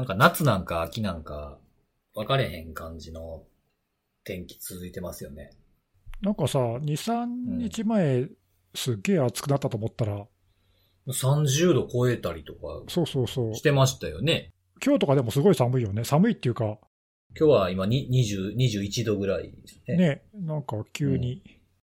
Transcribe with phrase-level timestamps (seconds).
[0.00, 1.58] なんか夏なんか秋なんか、
[2.14, 3.42] 分かれへん感じの
[4.24, 5.50] 天気続いてますよね。
[6.22, 7.26] なんかさ、2、3
[7.58, 8.26] 日前、
[8.74, 10.26] すっげえ暑くなったと思ったら、
[11.06, 13.54] 30度超えたりとかそうそうそう。
[13.54, 14.54] してましたよね。
[14.82, 16.04] 今日とかでもすごい寒いよね。
[16.04, 16.78] 寒いっていうか、
[17.38, 19.96] 今日は今に20、21度ぐらいですね。
[19.98, 21.42] ね、なんか急に。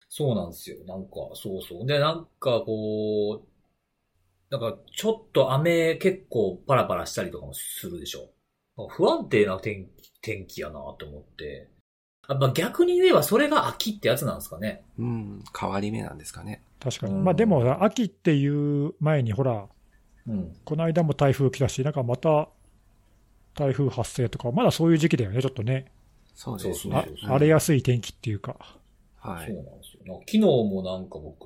[0.07, 0.77] そうなんですよ。
[0.85, 1.85] なんか、そうそう。
[1.85, 3.54] で、なんかこう、
[4.57, 8.29] なんかちょっと雨結構パラパラしたりとかもするでしょ。
[8.89, 11.69] 不安定な天気天気やなと思って。
[12.27, 14.83] あまあ、逆に言えばそれが秋ってやつなんですかね。
[14.97, 15.43] うん。
[15.57, 16.63] 変わり目なんですかね。
[16.79, 17.13] 確かに。
[17.13, 19.67] うんまあでも、秋っていう前に、ほら、
[20.27, 20.55] うん。
[20.63, 22.49] この間も台風来たし、なんかまた
[23.53, 25.91] 台風発生とか、まだそういう時期だよね、ちょっとね。
[26.33, 27.27] そうですそうねあ。
[27.27, 28.55] 荒れやすい天気っていうか。
[29.17, 29.47] はい。
[29.47, 30.03] そうなんですよ。
[30.05, 31.45] なんか昨日もなんか僕、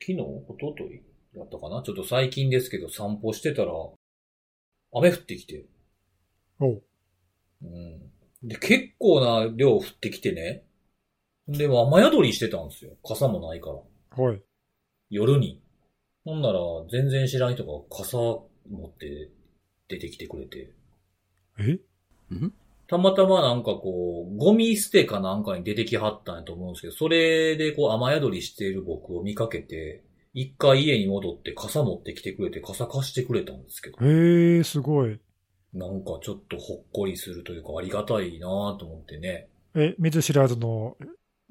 [0.00, 0.14] 昨日？
[0.14, 1.02] 一昨日？
[1.34, 1.82] だったかな？
[1.82, 3.72] ちょっと最近ですけど散歩してたら、
[4.94, 5.64] 雨降ってきて。
[6.60, 6.82] おう
[7.62, 8.10] うん。
[8.42, 10.64] で、結構な量降ってきてね。
[11.48, 12.92] でも雨宿りしてたんですよ。
[13.02, 13.70] 傘もないか
[14.16, 14.22] ら。
[14.22, 14.42] はい。
[15.10, 15.62] 夜に。
[16.24, 18.46] ほんなら、全然知らん人が傘持
[18.86, 19.30] って
[19.88, 20.72] 出てきてくれて。
[21.58, 21.78] え？
[22.30, 22.52] うん？
[22.86, 35.18] たまたまなんかこう、ゴミ捨てかなんかに出てきはったんやと思うんですけど、それでこう雨宿りしている僕を見かけて、一回家に戻って傘持ってきてくれて傘貸してくれたんですけど、へえ、すごい。
[35.74, 39.48] なんかちょっとほっこりするというかありがたいなぁと思ってね。
[39.74, 40.96] え、見ず知らずの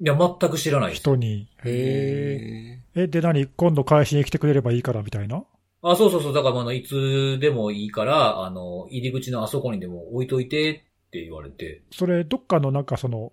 [0.00, 0.94] いや、全く知らない。
[0.94, 1.48] 人に。
[1.64, 3.00] へえ。
[3.00, 5.44] へえ、で何今度返しに来てくれればいいからみたいな？
[5.82, 6.32] あ、そうそうそう。
[6.32, 11.82] だから、あの、いつでもいいから、あの、入り口のあそこにでも置いといてって言われて。
[11.90, 13.32] それ、どっかのなんかその、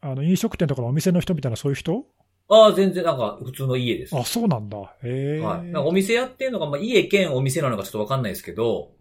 [0.00, 2.06] あの、飲食店とかのお店の人みたいなそういう人
[2.50, 4.16] ああ、全然なんか普通の家です。
[4.16, 4.76] あ、そうなんだ。
[5.04, 5.40] へえ。
[5.40, 5.64] はい。
[5.66, 8.92] なんかお店やってんのが、まあ、家兼お店なのかちょっとわかんないですけど、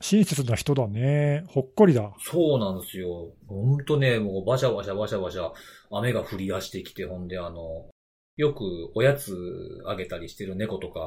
[0.00, 1.44] 親切な人だね。
[1.48, 2.12] ほっこりだ。
[2.18, 3.32] そうなんですよ。
[3.48, 5.52] ほんとね、もうバシャバシャバシャバシャ、
[5.90, 7.86] 雨が降り出してきて、ほんであの、
[8.36, 9.36] よくおやつ
[9.86, 11.00] あげたりしてる猫とか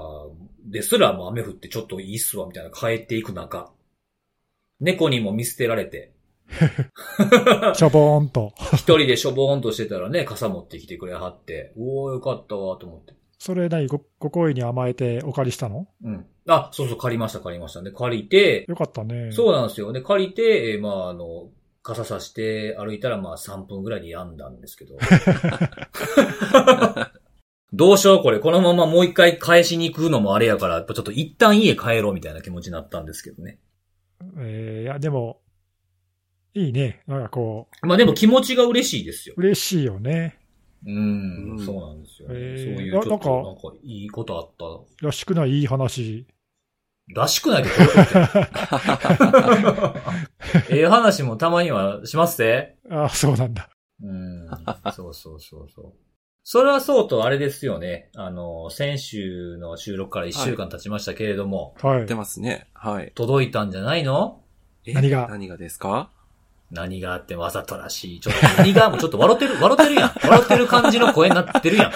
[0.63, 3.71] ですらもう雨降ってちょっといいっすわ、みたいな帰っていく中、
[4.79, 6.14] 猫にも見捨てられて、
[7.75, 8.53] しょぼーんと。
[8.73, 13.13] 一人でしょぼーんとしてたらね、傘持ってきてくれはって、おーよかったわ、と思って。
[13.37, 13.87] それ何？
[13.87, 15.87] ご、ご好意に甘えてお借りしたの？
[16.03, 16.25] うん。
[16.47, 17.91] あ、そうそう、借りました、借りましたね。
[17.91, 19.31] 借りて、よかったね。
[19.31, 19.91] そうなんですよ。
[19.91, 21.49] で、借りて、えーまあ、あの、
[21.83, 24.95] 傘さして歩いたら、まあ、3分ぐらいで病んだんですけど。
[27.73, 28.39] どうしよう、これ。
[28.39, 33.59] このままもう一回返しに行くのもあれやから、やっぱちょっと一旦家帰ろうみたいな気持ちになったんですけどね。
[34.39, 35.41] えーいや、でも、
[36.55, 37.01] いいね。
[37.07, 39.41] なんかこまあでも気持ちが嬉しいですよう、。
[39.41, 40.37] 嬉しいよね。
[40.85, 45.05] うん、うんそうなんですよ、えーそういうちょっと、ななんかなんか、いいことあった。
[45.05, 45.59] らしくない？
[45.59, 46.25] いい話。
[47.15, 47.85] らしくないけど、どう
[49.55, 49.95] いうこと？
[50.75, 52.77] ええ話もたまにはしますぜ。
[52.89, 53.69] あ、そうなんだ。
[54.01, 54.47] うん。
[54.93, 55.93] そうそうそうそう。
[56.43, 58.09] それはそうとあれですよね。
[58.15, 62.13] あの、先週の収録から1週間経ちましたけれども、はい出。
[62.15, 62.67] ますね。
[62.73, 63.11] はい。
[63.15, 64.43] 届いたんじゃないの？
[64.85, 65.27] え何が？
[65.29, 66.11] 何がですか？
[66.71, 68.19] 何があってわざとらしい。
[68.19, 70.11] ちょっと何がもうちょっと笑ってる、笑ってるやん。
[70.23, 71.91] 笑ってる感じの声になってるやん。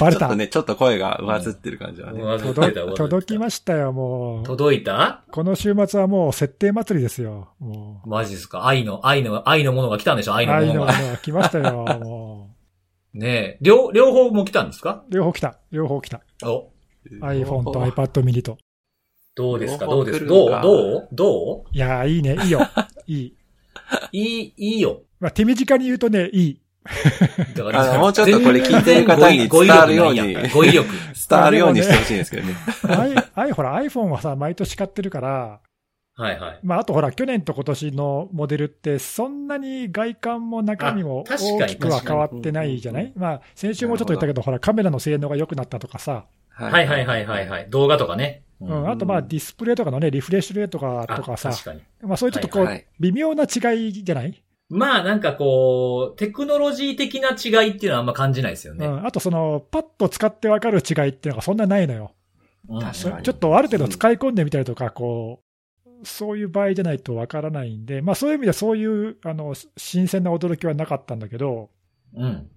[0.00, 0.36] バレちょったと。
[0.36, 2.20] ね、ちょっと声が上ずってる感じはね。
[2.20, 4.44] 上ずって届届きましたよ、もう。
[4.44, 5.22] 届いた？
[5.30, 7.54] この週末はもう設定祭りですよ。
[7.60, 8.66] もマジですか？
[8.66, 10.32] 愛の、愛の、愛のものが来たんでしょ？
[10.32, 10.34] う。
[10.34, 10.92] 愛のも愛ののが。
[10.92, 12.50] が来ましたよ、も
[13.14, 13.58] ねえ。
[13.62, 15.04] 両、両方も来たんですか？
[15.08, 15.14] う。
[15.14, 15.58] 両方来た。
[15.70, 16.20] 両方来た。
[16.44, 16.70] お、
[17.22, 18.58] iPhone と iPad mini と。
[19.36, 19.86] どうですか？
[19.86, 20.50] どうですかどう？
[20.50, 21.08] どう？
[21.12, 22.36] どいやー、いいね。
[22.42, 22.60] いいよ。
[23.06, 23.36] いい。
[23.92, 25.02] ういい、いいよ。
[25.20, 26.60] まあ、手短に言うとね、いい。
[27.54, 30.88] だからあのもうちょっとこれ聞いてる方に伝わるように語彙力。
[31.28, 32.54] 伝わるようにしてほしいんですけどね。
[32.84, 35.60] アイ、アイ、ほら、iPhone はさ、毎年買ってるから、
[36.18, 36.60] はいはい。
[36.62, 47.66] まあ、あとほら、去年と今年のモデルって、そんなに外観も中身も大きくは変わってないじゃな確いまあ、先週もちょっと言ったけど、ほら、カメラの性能が良くなったとかさ、ははいはいはいはいはい。
[47.68, 48.45] 動画とかね。
[48.60, 51.82] ううん、あとまあ、ディスプレイとかのね、リフレッシュレートがとかさ、確かに。
[52.02, 58.86] まあ、そういうちょっとこう、はい微妙な違いじゃない、まあなんかこう、テクノロジー的な違いっていうのはあんま感じないですよね。
[58.86, 62.12] うん、あとその、パッと使ってわかる違いっていうのがそんなないのよ。
[62.68, 65.40] うん確かにちょっとある程度使い込んでみたりとか、こ
[66.02, 71.70] う、そういう場合じゃないとわからないんで、まあそういう意味でそういう、あの、新鮮な驚きはなかったんだけど、
[72.16, 72.50] うん。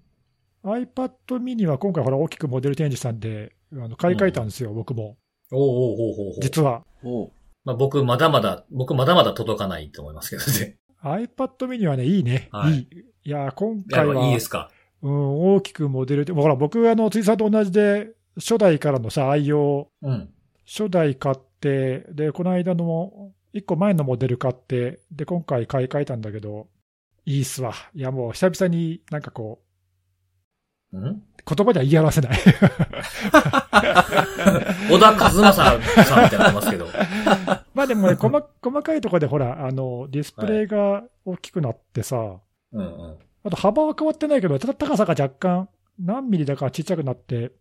[0.64, 5.18] iPad mini は今回ほら大きくモデル展示したんで、あの買い替えたんですよ、僕も。
[5.52, 6.84] おうおうおうおうおう実は。
[7.04, 7.32] おう
[7.66, 10.78] まあ僕まだまだ、僕まだまだ届かないと思いますけどね。
[11.04, 12.50] iPad mini はね、いいね。
[12.52, 12.88] はいいい。
[13.26, 14.70] いや、今回は、いいですか？
[15.02, 20.30] うん、大きくモデルで、ほら、僕、あの、辻さんと同じで、初代からのさ、愛用、うん。
[20.66, 26.68] 初代買って、で、この間の1個前のモデル買って、で、今回買い替えたんだけど、
[27.26, 27.74] いいっすわ。
[27.94, 29.60] いや、もう久々になんかこ
[30.92, 31.22] 言
[31.66, 32.40] 葉では言い表せない。
[34.90, 36.88] 小田和正さんみたいになってますけど。
[37.74, 42.40] まあでもね、細細かいところでほら、あの、ディスプレイが大きくなってさ、
[42.72, 43.18] うんうん。
[43.44, 45.70] あと幅は変わってないけど、ただ高さが若干
[46.00, 47.52] 何ミリだかちっちゃくなって、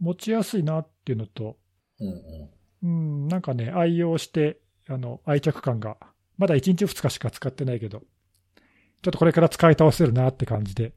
[0.00, 1.56] 持ちやすいなっていうのと、
[2.00, 2.48] うんうん。
[2.82, 2.88] う
[3.26, 4.58] ん、なんかね、愛用して、
[4.88, 5.96] あの、愛着感が、
[6.36, 10.92] まだ1日2日しか使ってないけど、ちょっとこれから使い倒せるなって感じで。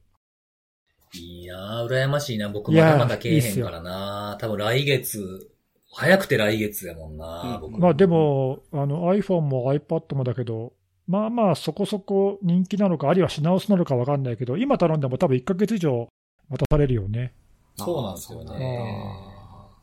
[1.14, 2.48] いいなぁ、羨ましいな。
[2.48, 5.50] 僕まだまだけえへんからな多分来月、
[5.92, 7.80] 早くて来月やもんな、うん僕。
[7.80, 10.72] まあで、も、あの iPhone も iPad もだけど、
[11.08, 16.08] まあまあそこそこ人気なのか、あるいは品薄なのかわかんないけど、今頼んでも多分1ヶ月以上
[16.48, 17.32] 待たされるよね。
[17.76, 18.94] そうなんですよね。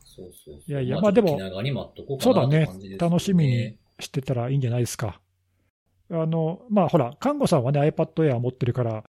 [0.04, 0.62] そうそうそう。
[0.66, 1.38] いやいやまあまあでも
[2.20, 5.20] そうだね楽しみにしてたらいいんじゃないですか。
[6.10, 9.04] あの、まあほら、看護さんはね iPad Air 持ってるから、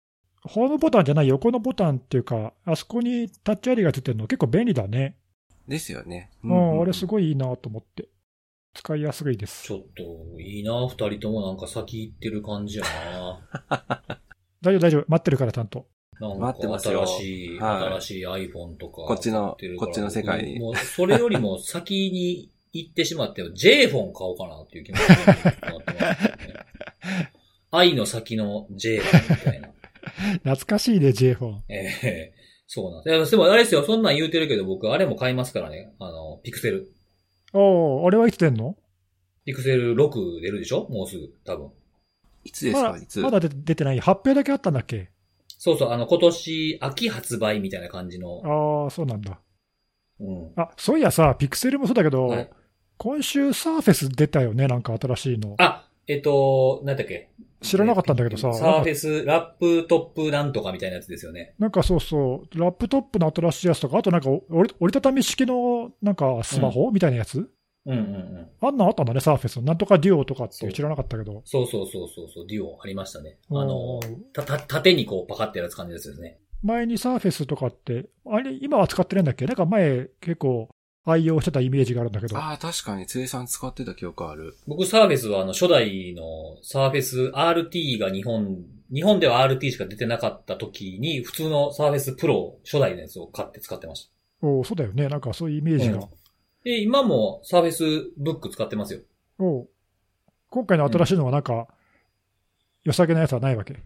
[0.47, 5.17] ホームボタンじゃない横のボタンっていうか、あそこにタッチ ID がついてるの結構便利だね。
[5.69, 6.31] ですよね。
[6.45, 7.09] うん、あれすい。
[7.09, 8.09] ごいいいなと思って。
[8.75, 9.73] 使いやすいですち。
[9.73, 13.41] ょっと、いいな二人ともなんか先行ってる感じやな
[14.61, 15.05] 大丈夫、大丈夫。
[15.09, 15.87] 待ってるから、ちゃんと。
[16.21, 19.03] なん待ってかますよ新しい、はい新しい iPhone とか。
[19.03, 25.85] こっちのこっちの世界にもう、それよりも先に行ってしまって、 J フォン買おうかなっていう気持ちになってますけどね。
[27.71, 29.69] 愛の先の J フォンみたいな。
[30.45, 31.65] 懐かしいね、J フォン。
[31.69, 32.33] ええ
[32.69, 33.31] そうなんです。
[33.31, 35.95] でもあれですよ、そんなん言うてるけど僕、あれも買いますからね。
[36.01, 36.89] あの、ピクセル。
[37.53, 38.77] おお、あれはいつ出んの？
[39.45, 40.89] ピクセル6出るでしょ？
[40.89, 41.71] もうすぐ、多分。
[42.45, 43.21] いつですまだかいつ？
[43.21, 44.01] まだ出出てない。
[44.01, 45.11] 発表だけあったんだっけ？
[45.59, 48.43] そうそう、あの、今年、秋発売みたいな感じの。
[48.45, 49.41] ああ、そうなんだ。
[50.21, 50.53] うん。
[50.57, 52.51] あ、そういやさ、ピクセルもそうだけど、はい
[52.99, 55.55] 今週サーフェス出たよね、なんか新しいの。
[55.59, 57.29] あ、えっと、なんだっけ？
[57.67, 61.55] 知らなかったんだけどさ、サーフェス、ラップトップなんとかみたいなやつですよね。
[61.59, 67.51] なんかそうそう、ラップトップの新しいやつとか、あとなんか折りたたみ式のなんかスマホ、みたいなやつ？
[67.87, 68.49] うんうんうん。
[68.61, 69.61] あんなんあったんだね、サーフェス。
[69.63, 71.43] なんとかデュオとかって知らなかったけど。
[71.45, 73.39] そうそうそうそうそう、デュオありましたね。
[73.51, 76.39] あのう、んた、た、縦にこうパカってやつ感じですよね。
[76.63, 79.47] 前にサーフェスとかって、あれ、今は使ってないんだっけ？
[79.47, 80.69] なんか前結構
[81.07, 82.37] 愛用してたイメージがあるんだけど。
[82.37, 84.57] ああ、確かに、つえさん使ってた記憶ある。
[84.67, 88.59] 僕サーフェスはあの初代のサーフェス RT が日本、
[88.93, 94.47] 日本では RT しか出てなかった時に普通のサーフェスプロ初代のやつを買って使ってました。
[94.47, 95.09] おうそうだよね。
[95.09, 95.97] なんかそういうイメージが。
[95.97, 96.03] うん
[96.65, 98.99] で、今もサーフェスブック使ってますよ。
[99.39, 99.69] おう
[100.51, 101.69] 今回の新しいのはなんか、
[102.83, 103.75] 良さげなやつはないわけ？
[103.75, 103.77] い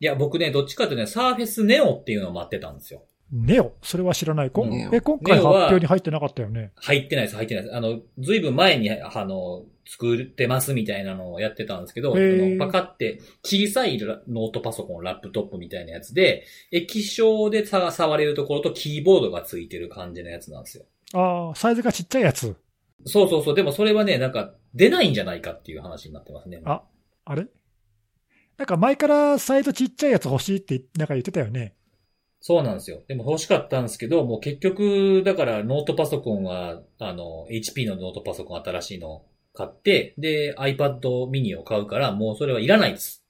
[0.00, 3.02] や、僕ね、どっちかというとね、サーフェスネオっていうのを待ってたんですよ。
[3.32, 4.50] ネオそれは知らない。
[4.50, 6.72] こえ、今回発表に入ってなかったよね。
[6.76, 7.76] 入ってないです、入ってないです。
[7.76, 12.14] あの、ずいぶん前に、あの、作ってますみたいなのをやってたんですけど、
[12.58, 20.84] パカって小さいラノートパソコン、ラップトップみたいなやつで、液晶でさ触れるところとキーボードがついてる感じのやつなんですよ。
[21.12, 22.56] ああ、サイズがちっちゃいやつ。
[23.04, 23.54] そうそうそう。
[23.54, 26.62] でもそれはね、なんか出ないんじゃないかっていう話になってますね。
[26.64, 26.82] あ
[27.26, 27.46] あれ？
[28.56, 31.74] なんか前からサイズちっちゃいやつ欲しいってなんか言ってたよね。
[32.46, 33.02] そうなんですよ。
[33.08, 39.22] でも欲しかったんですけど、もう結局、だからノートパソコンは、あの、HP のノートパソコン新しいの
[39.54, 41.00] 買って、で、iPad
[41.30, 43.24] mini を買うから、もうそれはいらないです。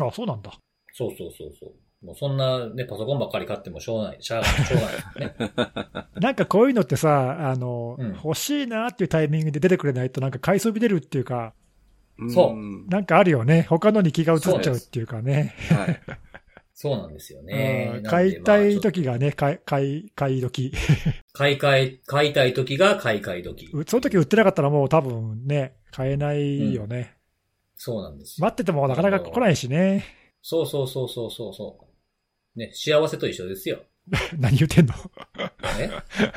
[0.00, 0.52] あそうなんだ。
[0.94, 2.06] そうそうそうそう。
[2.06, 4.22] もうそんなね、パソコンばっかり買ってもしょうがない。
[4.22, 6.08] しゃあない、しょうがないね。
[6.18, 11.52] なんかこういうのってさ、あの、うん欲しいなっていうタイミングで出てくれないとなんか買いそびれるっていうか、
[12.32, 13.66] そうんなんかあるよね。
[13.68, 15.54] 他のに気が移っちゃうっていうかね。
[15.68, 16.00] はい。
[16.78, 18.02] そうなんですよね。
[18.04, 20.72] 買いたいまあ時がね、買い、買い、買い時。
[21.32, 23.66] 買い替え、買いたい時が買い替え時。
[23.86, 27.16] その時売ってなかったらもう多分ね、買えないよね。
[27.76, 28.44] そうなんですよ。
[28.44, 30.04] 待っててもなかなか来ないしね。
[30.42, 31.78] そうそうそうそうそうそ
[32.54, 32.58] う。
[32.58, 33.80] ね、幸せと一緒ですよ。
[34.38, 34.92] 何言ってんの？
[35.78, 35.90] ね？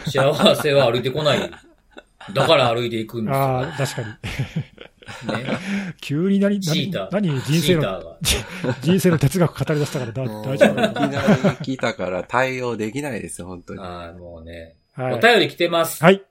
[0.08, 1.52] 幸せは歩いてこない。
[2.34, 3.40] だから歩いていくんですよ。
[3.40, 4.08] ああ、確かに。
[4.08, 5.46] ね。
[6.02, 7.10] 急に何、何チーター。
[7.12, 8.18] 何人チ生の、ーターが。
[8.82, 10.54] 人生の哲学語り出したから大丈夫。
[10.54, 13.80] いきなり来たから対応できないですよ、本当に。
[13.80, 14.76] ああ、もうね。
[14.94, 15.14] はい。
[15.14, 16.04] お便り来てます。
[16.04, 16.22] はい。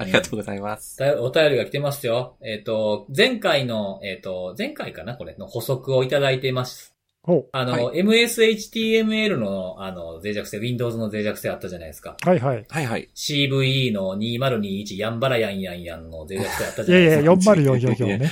[0.00, 1.02] ありがとうございます。
[1.18, 2.36] お便りが来てますよ。
[2.40, 6.94] えっ、と、前回の、えっ、と、前回かなこれの補足をいただいています。
[7.22, 7.48] ほう。
[7.52, 12.16] あの、は MSHTML の、あの、脆弱性、Windows の脆弱性あったじゃないですか。
[12.24, 12.64] はいはい。
[12.68, 13.08] はいはい。
[13.14, 17.56] CVE の2021やんばらやんやんやんの脆弱性あったいじゃないやいですか。
[17.56, 18.26] や、 40444ね。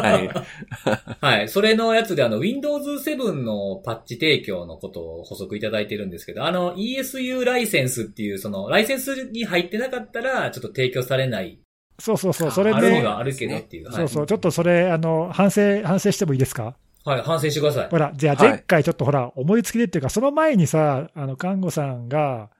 [0.00, 0.44] は
[1.20, 1.26] い。
[1.38, 1.48] はい。
[1.48, 11.58] それのやつであの、Windows 7のパッチ提供のことを補足いただいてるんですけど、あの、ESU ライセンスっていう、その、ライセンスに入ってなかったら、ちょっと提供されない
[11.98, 13.86] そうそうそう、あそれね、あるにはあるけどっていう。
[13.86, 17.88] はいそうそう、ちょっとそれ、あの、反省、反省してもいいですかはい、反省してください。
[17.88, 22.50] ほら、じゃあはい前回ちょっとほら、思いつきでっていうか、その前にさ、あの、看護さんが、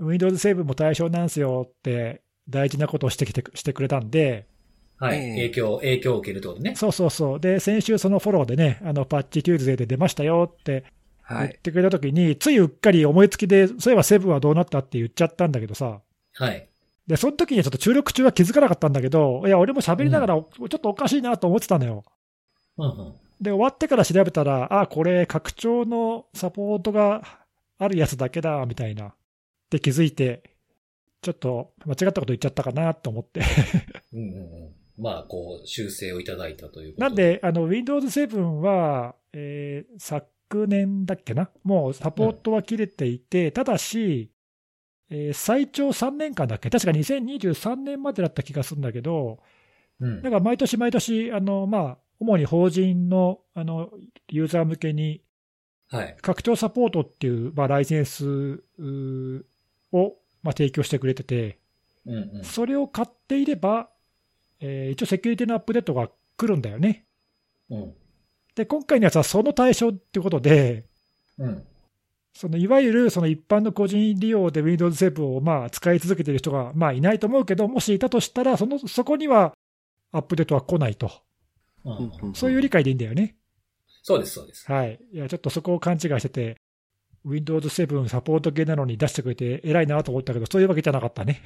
[0.00, 4.46] Windows 7も対象なんすよって、大事なことをしてきて、してくれたんで、
[4.96, 5.18] はい。
[5.18, 6.74] ええ影響、影響を受けるってことね。
[6.76, 7.40] そうそうそう。
[7.40, 10.84] で、先週そのフォローでね、あの、パッチテューズデーで出ましたよって
[11.22, 11.48] はい。
[11.48, 16.00] 言ってくれたときに、ついうっかり思いつきで、そういえばセブンはどうなったって言っちゃったんだけどさ、
[16.34, 16.68] はい。
[17.06, 22.04] で、その時にはちょっと注力中は気づかなかったんだけど、いや、俺も喋りながら、ちょっとおかしいなと思ってたのよ。
[22.78, 23.14] うんうん。
[23.40, 27.22] で、終わってから調べたら、あ、これ、拡張のサポートが
[27.78, 29.06] あるやつだけだ、みたいな。
[29.08, 29.14] っ
[29.70, 30.42] て気づいて、
[31.22, 33.40] ちょっと間違ったこと言っちゃったかなと思って。
[34.12, 34.74] うんうんうん。
[35.02, 41.48] まあ、こう、修正をいただいたということなん、で、あの、Windows 7は、えー昨年だっけな？
[41.62, 44.32] もうサポートは切れていて、ただし、
[45.08, 46.70] えー最長3年間だっけ？
[46.70, 49.38] 確か2023年までだった気がするんだけど、
[50.00, 50.28] うんだ。
[50.28, 53.90] から毎年毎年、あの、まあ、主に法人の、あの、
[54.28, 55.22] ユーザー向けに、
[55.88, 56.16] はい。
[56.22, 58.62] 拡張サポートっていう、まあ、ライセンス
[59.92, 61.58] を、まあ、提供してくれてて、
[62.06, 62.44] うんうん。
[62.44, 63.90] それを買っていれば、
[64.60, 67.06] えー一応セキュリティのアップデートが来るんだよね。
[67.70, 67.94] うん。
[68.54, 70.84] で、今回のやつはその対象ってことで、
[71.38, 71.64] うん。
[72.32, 79.52] そのいわゆるその一般の個人利用で Windows 7をまあ使い続けている人がまあいないと思うけど、もしいたとしたら、そのそこには
[80.12, 81.10] アップデートは来ないと、
[82.34, 83.36] そういう理解でいいんだよね。
[84.02, 84.70] そうです、そうです。
[84.70, 84.98] はい。
[85.12, 86.56] いや、ちょっとそこを勘違いしてて、
[87.24, 91.42] Windows 7サポート系なのに出してくれて偉いなと思ったけど、そういうわけじゃなかったね。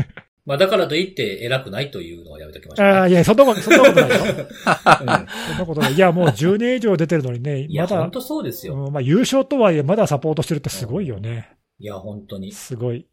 [0.46, 4.16] まあ、だからといって偉くないというのはやめときましょう、ああ、いや、そんなこと、 そんなことないよ。
[4.24, 5.92] うんそんなことない。
[5.92, 8.74] いや、もう10年以上出てるのにね、いや、まだ本、当そうですよ。
[8.86, 11.50] うんまあ、優勝とはいえ、まだサポートしてるってすごいよね。
[11.78, 12.52] いや、本当に。
[12.52, 13.06] すごい。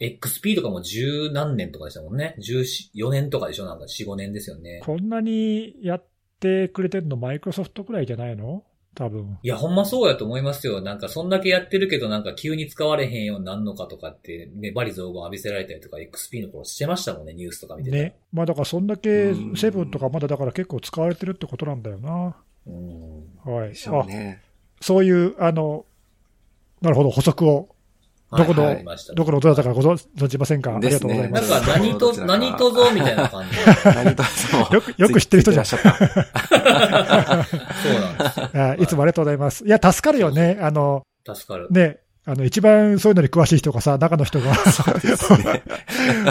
[0.00, 2.36] XP とかも十何年とかでしたもんね。
[2.38, 4.82] 14年とかでしょなんか4、5年ですよね。
[4.84, 6.04] こんなにやっ
[6.40, 8.64] てくれてるの、マイクロソフトくらいじゃないの？
[8.96, 9.38] 多分。
[9.42, 10.80] いや、ほんまそうやと思いますよ。
[10.80, 18.14] なんか、そんだけやってるけど、なんか急に使われへんようになんのかとかって、ね、バリ造語浴びせられたりとか、XP の頃してましたもんね、ニュースとか見てね。
[18.32, 22.36] まあだからそんだけうんセブンとかまだだから結構使われてるってことなんだよな。
[22.68, 23.24] うん。
[23.44, 23.70] はい。
[23.70, 24.40] でしょうあ、ね。
[24.80, 25.86] そういう、あの、
[26.80, 27.73] なるほど、補足を、
[28.36, 28.76] どこの
[29.14, 31.50] どこのどなたかご存知ませんか、ありがとうございまなんす。
[31.50, 33.56] か何と、何とぞみたいな感じ。
[33.94, 35.64] 何とそうよく、 よく知ってる人じゃん。
[35.64, 35.94] そうなん
[38.76, 39.64] です いつもありがとうございます。
[39.64, 40.58] いや、助かるよね。
[40.60, 41.68] あの、助かる。
[41.70, 45.62] ね、あの、一番そういうのに詳しい人がさ、中の人がそうですね。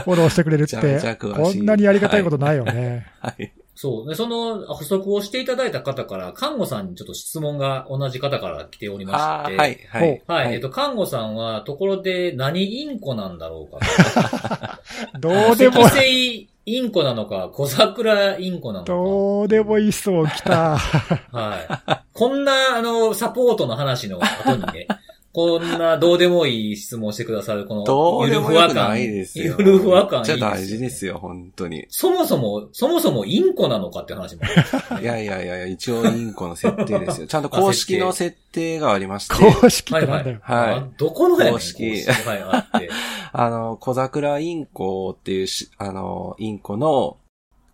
[0.03, 0.77] フォローしてくれるって
[1.17, 3.07] こんなにありがたいことないよね。
[3.19, 3.53] はい。
[3.75, 4.09] そう。
[4.09, 9.57] で、その補足をしていただいた方から、看護さんにちょっと質問が同じ方から来ておりまして。
[9.57, 10.23] はい、はい。
[10.27, 10.53] はい。
[10.53, 14.79] えっと、看護さんは、ところで何インコなんだろうか。
[15.19, 18.93] どうでも赤、星インコなのか、小桜インコなのか。
[18.93, 20.77] どうでもいい質問来た。
[20.77, 22.03] はい。
[22.13, 24.87] こんな、あの、サポートの話の後にね、
[25.33, 29.55] こんなどうでもいい質問をしてくださる、この、 どうでもよくないですよ。
[29.57, 31.87] ゆるふわ感いいめっちゃ大事ですよ、本当に。
[31.89, 35.01] そもそも、そもそもインコなのかって話もありますね。
[35.01, 37.25] いやいやいや、一応インコの設定ですよ。
[37.27, 40.39] ちゃんと公式の設定がありまして、公式ってなんだよ。
[40.43, 42.89] はいあどこのやねん公式はい、あって。
[43.31, 47.17] あの、小桜インコっていうし、あの、インコの、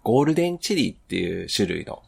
[0.03, 2.01] ゴールデンチリっていう種類の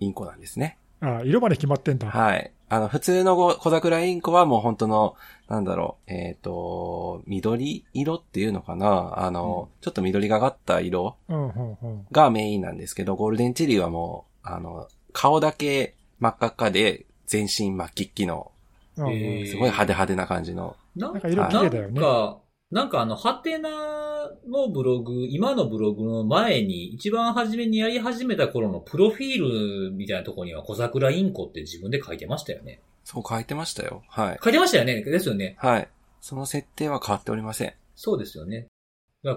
[0.00, 0.78] インコなんですね。
[1.00, 2.10] あ色まで決まってんだ。
[2.10, 2.50] はい。
[2.68, 5.14] あの、普通のご小桜インコはもう本当の、
[5.48, 9.24] なんだろう、えっ、と、緑色っていうのかな？
[9.24, 12.06] あの、ちょっと緑がかった色うん、うん、うん。
[12.10, 18.50] がメインなんですけど、ゴールデンチリはもう、あの、顔だけ真っ赤っかで、全身真っ黄っきの、
[18.96, 20.76] すごい派手派手な感じの。
[20.96, 22.38] ななんか色綺麗だよねなんか、
[22.70, 23.70] なんかあの、ハテナ
[24.48, 32.80] のブログ、今のブログの前に、一番初めにやり始めた頃のプロフィールみたいなところには小桜インコって自分で書いてましたよね。
[33.04, 34.02] そう書いてましたよ。
[34.08, 34.38] はい。
[34.42, 35.54] 書いてましたよねですよね。
[35.58, 35.88] はい。
[36.20, 37.74] その設定は変わっておりません。
[37.94, 38.66] そうですよね。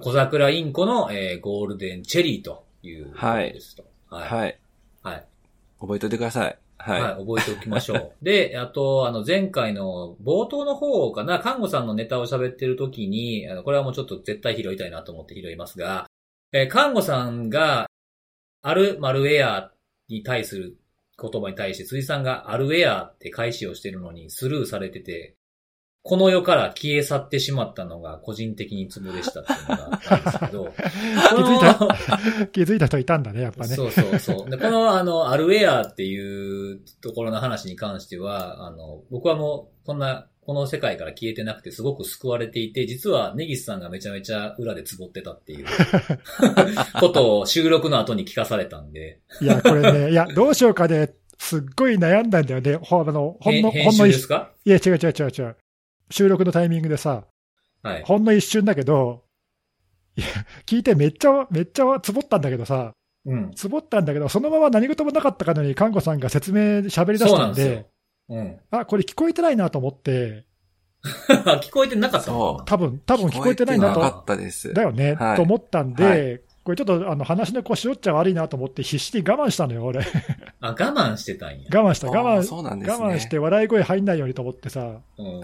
[0.02, 3.84] 小桜インコの、えーゴールデンチェリーということですと。
[4.10, 4.28] はい。
[4.28, 4.40] はい。
[4.40, 4.60] はい。
[5.04, 5.26] はい。
[5.80, 6.58] 覚えておいてください。
[6.80, 7.02] はい。
[7.02, 8.14] はい、覚えておきましょう。
[8.24, 16.08] で、あと、あの、前回の冒頭の方かな、看護さんのネタを喋ってる時に、あの、これはもうちょっと絶対拾いたいなと思って拾いますが、
[16.52, 17.88] えー看護さんが、
[18.62, 19.72] あるマルウェア
[20.10, 20.78] に対する
[21.22, 25.36] 言葉に対して、辻さんがあるウェアって返しをしてるのにスルーされてて、
[26.02, 30.74] この世から消え去ってしまったのが個人的にツボでしたっていうのがあるんですけど、
[31.36, 32.48] 気づいた？
[32.48, 33.76] 気づいた人いたんだね、やっぱね。
[33.76, 34.50] そうそうそう。
[34.50, 45.66] で、この、あの、アルウェアっていうところの話に関しては、あの、僕はもう、こんな、この世界から消えてなくてすごく救われていて、実はネギスさんがめちゃめちゃ裏でつぼってたっていう
[47.00, 49.20] ことを収録の後に聞かされたんで。
[49.42, 52.78] いや、これね、いや、どうしようかね、すっごい悩んだんだよね。
[52.82, 54.52] ほあのほんの、編ほんの一集ですか？
[54.66, 55.56] いや、違う違う違う違う。
[56.10, 57.26] 収録のタイミングでさ、
[57.84, 58.04] はい。
[58.04, 59.24] ほんの一瞬だけど、
[60.16, 60.28] いや、
[60.66, 62.94] 聞いてめっちゃ、めっちゃつぼったんだけどさ、
[63.26, 63.52] うん。
[63.56, 67.88] つぼったんだけど、そのまま何事もなかったかのように、看護さんが説明、喋り出したんで
[68.28, 68.60] そうなん。
[68.72, 70.46] あ、これ聞こえてないなと思って、
[71.64, 74.74] 聞こえてなかった多分、多分聞こえてないなと、なかったです。
[74.74, 80.02] だよね、はいと思ったんで、はこれちょっとあの話の腰折っちゃ悪いなと思って、必死に我慢したのよ、俺。
[80.02, 80.06] な
[80.62, 81.68] あ、我慢してたんや。
[81.74, 82.88] 我慢した、我慢、ね。
[82.90, 84.82] 我慢して笑い声入んないようにと思ってさ、
[85.18, 85.42] うん。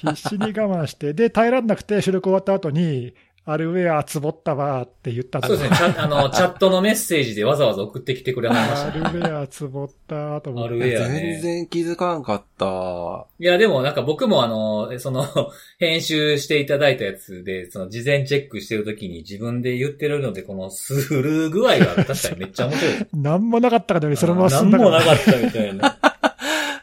[0.00, 3.14] 必死に我慢して、で、耐えられなくて収録終わった後に、
[3.46, 5.76] あるウェアつぼったわって言ったんそうですね。
[5.76, 9.18] チャあの、 チャットのメッセージでわざわざ送ってきてくれはりましあたね。
[9.18, 10.68] るウェアつぼったと思って。
[10.68, 13.26] あるウェアね全然気づかんかった。
[13.40, 15.24] いや、でもなんか僕もあの、その、
[15.80, 22.94] 編集していただいたやつで、その事前チェックしてるときに自分で言ってるので、このスルー具合が確かにめっちゃ面白い。
[23.20, 24.90] なんもなかったかのようにそのまま進んだから。
[24.90, 25.98] 何もなかったみたいな。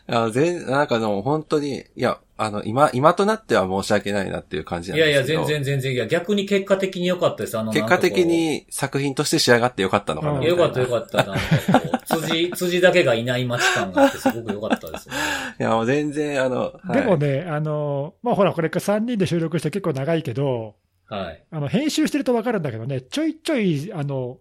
[0.10, 5.46] あ全、なんかでも本当に、いや、あの、今、今となっては申し訳ないなっていう感じなんいやいや、ですけど。
[5.46, 5.94] 全然全然。
[5.94, 7.58] いや、逆に結果的に良かったです。
[7.58, 10.64] あの、結果的に作品として仕上がってよかったのかなうんみたいな。
[10.64, 11.18] なんかったよかった。
[11.18, 15.16] なんかこう、 辻、辻だけがいない街感があってすごく良かったですね。
[15.60, 20.76] いや、もう全然、あの、はいでもね、あの、まあほら、これ3人で収録して結構長いけど、
[21.10, 21.44] はい。
[21.52, 24.38] あの、編集してると分かるんだけどね、ちょいちょい、あの、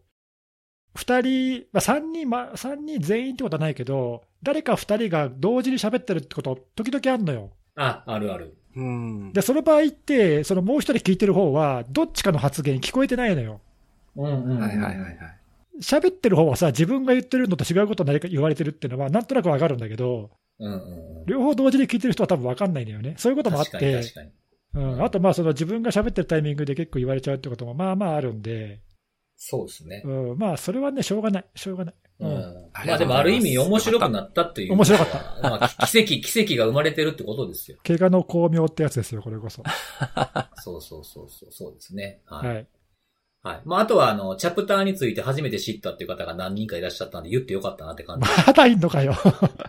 [0.97, 7.51] 2人、まあ、3人、まあ、3人全員ってことはないけど、誰か2人が同時に喋ってるってこと、時々あるのよ。
[7.77, 8.57] あ、あるある。
[8.75, 9.33] うん。
[9.33, 13.61] で、その場合って、そのもう1人聞いてる方は、どっちかの発言聞こえてないのよ。
[14.17, 14.61] うんうんうん。
[14.61, 15.17] はいはいはいはい。
[15.81, 21.27] 喋ってる方はさ、自分が言ってるのと違うことを何か言われてるっていうのは、なんとなく分かるんだけど、うんうんうん。
[21.27, 23.15] 両方同時に聞いてる人は多分分かんないんだよね。
[23.19, 24.31] そういうこともあっ確かにて、確かに。
[24.75, 28.81] うん、あと、まあ、その自分が喋ってるタイミングで結構言われちゃうってこともまあまああるんで、
[29.37, 30.03] そうですね。
[30.05, 31.95] うん、まあ、それはね、しょうがない、しょうがない。
[32.21, 32.27] う。
[32.27, 34.73] うんまあでもある意味面白くなったっていう。
[34.75, 37.79] 面白かったまあ奇跡、奇跡が生まれてるってことですよ。
[37.87, 39.63] 怪我の巧妙ってやつですよ、これこそ。
[40.63, 42.21] そうそうそうそう、そうですね。
[42.27, 42.49] はい。
[42.49, 42.67] はい。
[43.43, 43.61] はい。
[43.65, 48.29] まああとはあの、チャプターについて初めて知ったっていう方が何人かいらっしゃったんで言ってよかったなって感じ。
[48.47, 49.15] まだいんのかよ。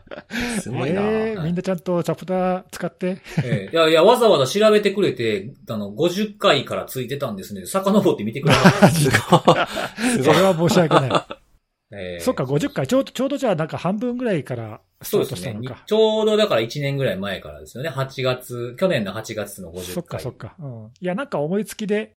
[0.59, 3.19] すごいな、えーみんなちゃんとチャプター使って。
[3.43, 7.65] ええいやいや、わざわざ調べてくれて、あの、50回からついてたんですね。
[7.65, 8.89] 遡って見てくれた。
[8.89, 10.23] すごい。
[10.23, 11.46] それは申し訳ない。
[11.91, 12.87] ええそっか、50回。
[12.87, 15.51] ちょうど、ちょうどじゃあなんか半分ぐらいからスタートそうですね。
[15.51, 15.83] したのか。
[15.85, 17.89] ちょうどだから1年ぐらい前からですよね。
[17.89, 19.83] 8月、去年の8月の50回。
[19.83, 20.55] そっかそっか。
[20.59, 20.91] うん。
[20.99, 22.13] いや、なんか思いつきで、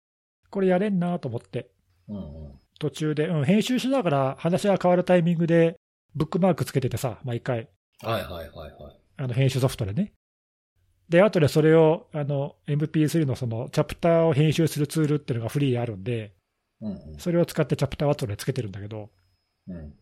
[0.51, 1.71] これやれんなと思って、
[2.09, 2.53] うんうん。
[2.79, 5.77] 途中で、うん、編集しながら話が変わるタイミングで、
[6.15, 7.69] ブックマークつけててさ、毎回。
[8.03, 8.97] はいはいはいはい。
[9.19, 10.13] あの編集ソフトでね。
[11.11, 16.33] で、後でそれをあの MP3 のそのチャプターを編集するツールっていうのがフリーであるんで、
[16.81, 19.11] うんうんそれを使ってチャプターを後でつけてるんだけど、
[19.71, 19.93] うん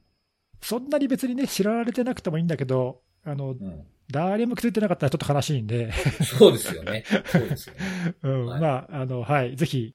[0.61, 3.87] そんなに別にね、知られてなくてもいいんだけど、あのうん。
[4.11, 5.93] 誰も気づいてなかったらちょっと悲しいんで、
[6.25, 7.05] そうですよね。
[7.27, 8.15] そうですよね。
[8.25, 9.95] うんはいまあ、あの、はい、ぜひ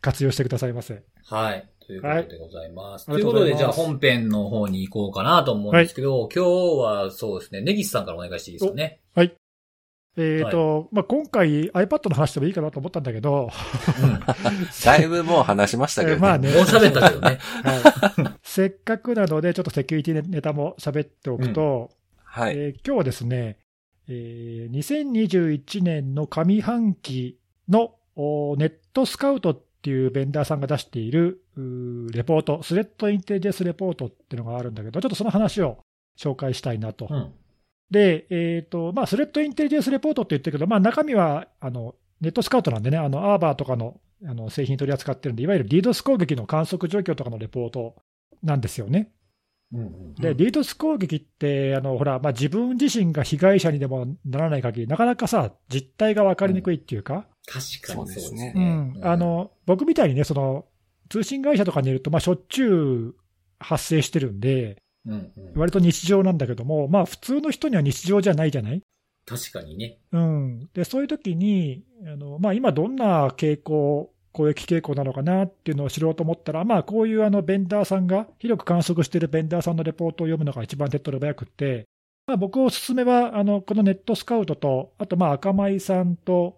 [0.00, 1.02] 活用してくださいませ。
[1.26, 1.68] はい。
[1.86, 3.10] ということでございます。
[3.10, 6.48] はいということで、じゃあ本編の方に行こうかなと思うんですけど、今日
[6.80, 9.00] はそうですね、根岸さんからお願いしていいですかね。
[10.16, 13.50] えっ、と、まあ、今回 iPad の話でもいいかなと思ったんだけど、
[14.84, 16.20] だいぶもう話しましたけどね。
[16.20, 16.54] まあねうん。
[16.56, 17.38] もう喋ったけどね。
[17.62, 21.90] はい、せっかくなので、ちょっとセキュリティネタも喋っておくと、
[22.24, 22.56] はい。
[22.56, 23.58] えー今日はですね、
[24.08, 35.78] えー2021年の上半期のおネットスカウトっていうベンダーさんが出しているうーレポート、スレッドインテリジェンスレポートっていうのがあるんだけど、ちょっとその話を
[36.18, 37.08] 紹介したいなと。
[37.90, 37.94] うん。
[37.94, 47.96] で、えっ、と、まあ、スレッドインテリジェンスレポートって言ってるけど、まあ、中身は、あの、ネットスカウトなんでね、あの、アーバーとかの、あの、製品取り扱ってるんで、いわゆる DDoS 攻撃の観測状況とかのレポート
[48.42, 49.12] なんですよね。
[49.72, 58.52] うんうんで、うん DDoS 攻撃って、あの、ほら、まあ、自分自身が被害者にでもならない限り、なかなかさ、実態が分かりにくいっていうか、確かにそうですね。
[58.54, 60.66] うん、あ、の、僕みたいにね、その、
[61.08, 63.20] 通信会社とかにいると、まあ、しょっちゅう
[63.58, 68.82] 発生してるんで、うんうん、割と日常なんだけども、まあ、普通の人には日常じゃないじゃない？
[69.26, 69.98] 確かにね。
[70.12, 70.68] うん。
[70.74, 81.84] で、そういう時に、あの、まあ、今どんな傾向、攻撃傾向なのかなっていうのを知ろうと思ったら、まあ、こういうあの、ベンダーさんが、広く観測しているベンダーさんのレポートを読むのが一番手っ取り早くって、
[82.26, 86.56] まあ、僕おすすめは、あの、このネットスカウトと、あと、まあ、赤米さんと、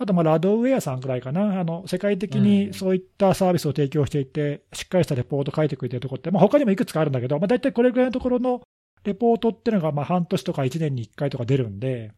[0.00, 1.60] あと、まあ、ラドウェアさんぐらいかな。
[1.60, 8.62] あの、世界的うんにそういったサービスを提供していて、しっかりしたレポート書いてくれてるところって、まあ、他にもいくつかあるんだけど、まあ、大体これぐらいのところの
[9.04, 12.12] レポートっていうのが、まあ、半年とか1年に1回とか出るんで、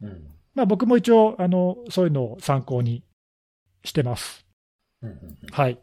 [0.00, 0.28] うん。
[0.54, 3.02] まあ、僕も一応あの、そういうのを参考に
[3.82, 4.46] してます。
[5.50, 5.80] はい。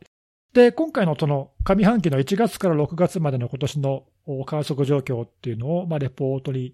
[0.53, 6.73] で、今回のその上半期の1月から6月までの今年のお観測状況っていうのを、まあ、レポートに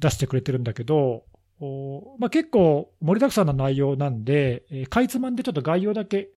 [0.00, 1.35] 出してくれてるんだけど、お
[2.18, 6.30] まあ、結構盛りだくさんな内容なんで、えーかいつまんでちょっと概要だけ、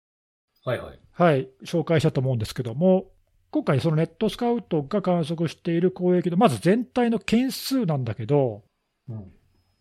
[0.64, 1.00] はいはい。
[1.12, 3.08] はい、紹介したと思うんですけども、
[3.52, 8.64] 今回そのネットスカウトが観測している攻撃の、まず全体の件数なんだけど、
[9.10, 9.32] うん。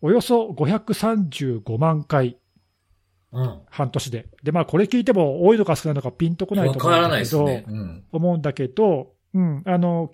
[0.01, 2.37] およそ535万回、
[3.31, 3.61] うん。
[3.69, 4.27] 半年で。
[4.43, 7.65] で、まあ、これ聞いても多いのか少ないのかピンとこないわと思うんだけど、ね。
[7.67, 8.03] うん。
[8.11, 10.11] 思うんだけど、うん、あの、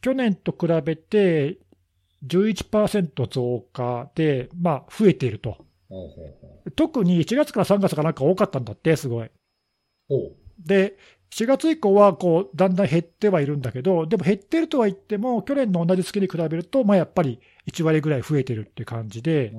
[0.00, 1.58] 去年と比べて
[2.26, 5.64] 11%増加で、まあ、増えていると。
[6.76, 9.30] 特に1月から3月がなんか多かったんだって、すごい。
[10.58, 10.96] で、
[11.30, 19.52] 4月以降はこうだんだん減ってはいるんだけど、でも減ってるとは言っても、去年の同じ月に比べると、まあ、やっぱり1割ぐらい増えてるっていう感じで。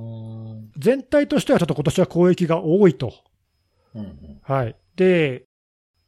[0.78, 3.14] 全体としてはちょっと今年は攻撃が多いと。
[3.96, 4.40] うんうん。
[4.44, 5.46] はい、で、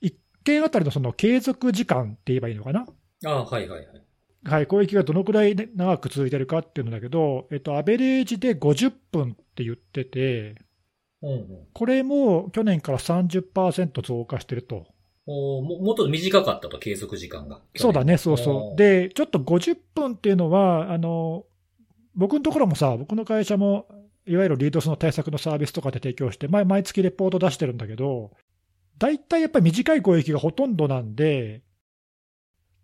[0.02, 2.88] 1件あたりのその継続時間って言えばいいのかな？
[3.26, 4.04] ああ、はいはいはい。
[4.44, 10.56] はい、攻撃がどのくらいね長く続いてるかっていうのだけど、えっと、アベレージで50分って言ってて、
[11.22, 11.48] うんうん。
[11.74, 14.88] これも去年から30%増加してると。
[15.28, 17.62] おーももっと短かったと、継続時間が。
[17.76, 18.78] そうだね、そうそう。
[18.78, 21.46] で、ちょっと50分っていうのは、あの、
[22.16, 23.86] 僕のところもさ、僕の会社も、
[24.26, 28.32] いわゆるリードスの対策のサービスとかで提供して、毎毎月レポート出してるんだけど、
[28.98, 31.62] 大体やっぱり短い攻撃がほとんどなんで、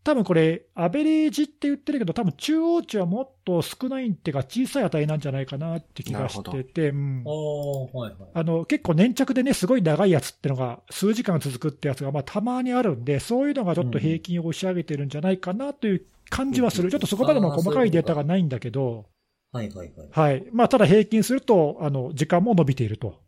[0.08, 7.24] 多分これ、アベレージって言ってるけど、多分中央値はもっと少ないっていうか、小さい値なんじゃないかなって気がしてて、うん。
[7.26, 8.30] ああ、はいはい。
[8.34, 16.90] あの結構粘着でね、すごい長いやつってのが、数時間続くってやつが、まあ、たまにあるんで、そういうのがちょっと平均を押し上げてるんじゃないかなという感じはする、うん。
[16.92, 19.08] ちょっとそこまでの細かいデータがないんだけど、
[19.52, 20.08] はいはいはい。
[20.10, 20.46] はい。
[20.54, 23.27] まあ、ただ平均すると、あの時間も伸びていると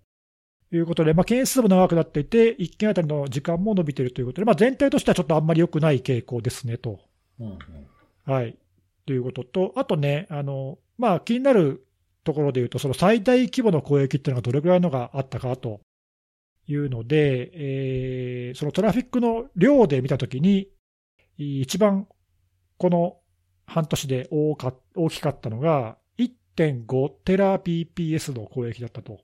[0.71, 6.99] いうことで、まあ、件数も長くなっていて、1件あたりの時間も伸びているということで、まあ、全体としてはちょっとあんまり良くない傾向ですねと。
[7.39, 7.57] うんうん。
[8.31, 8.55] はい、
[9.05, 11.85] ということと、あとね、あのまあ、気になる
[12.23, 15.81] ところでいうと、その最大規模の攻撃っていうのがどれぐらいのがあったかと
[16.67, 20.69] いうので、えーそのトラフィックの量で見たときに、
[21.37, 22.07] 一番
[22.77, 23.17] この
[23.65, 29.19] 半年で大か大きかったのが、1.5テラ BPS の攻撃だったと。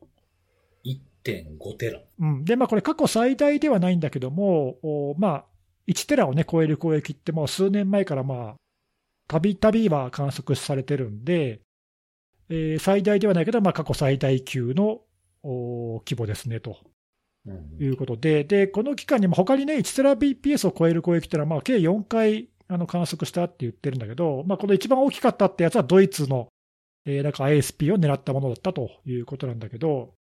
[1.25, 1.99] 1.5テラ。
[2.19, 5.45] うん、で、まあ、これ、過去最大ではないんだけども、おまあ、
[5.87, 8.55] 1テラを、ね、超える攻撃って、もう数年前から、まあ、
[9.27, 11.61] たびたびは観測されてるんで、
[12.49, 15.01] えー最大ではないけど、まあ、過去最大級の
[15.41, 16.77] お規模ですねと。
[17.47, 17.83] うん。
[17.83, 26.49] いうことで、でこの期間にも他にね、1テラ BPS を超える攻撃っていうのは、まあ、計4回あの観測したって言ってるんだけど、まあ、この一番大きかったってやつは、ドイツの、
[27.05, 30.13] えーなんか ISP を狙ったものだったということなんだけど、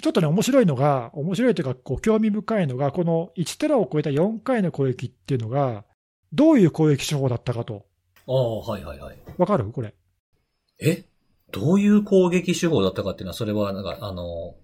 [0.00, 5.84] ちょっとね、面白いのが、面白いというか、こう興味深いのが、この1テラを超えた4回の攻撃っていうのが、
[6.32, 7.86] どういう攻撃手法だったかと、
[8.28, 9.18] ああ、はいはいはい。
[9.38, 9.64] わかる？
[9.72, 9.94] これ。
[10.80, 11.04] え？
[11.50, 14.54] どういう攻撃手法だったかっていうのは、それは、なんか、あの、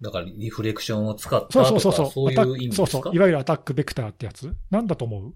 [0.00, 2.86] だからリフレクションを使ったとか、そうそうそうそう、そういう意味ですか？
[2.86, 4.54] そうそう、いわゆるアタックベクターってやつ？
[4.70, 5.34] なんだと思う？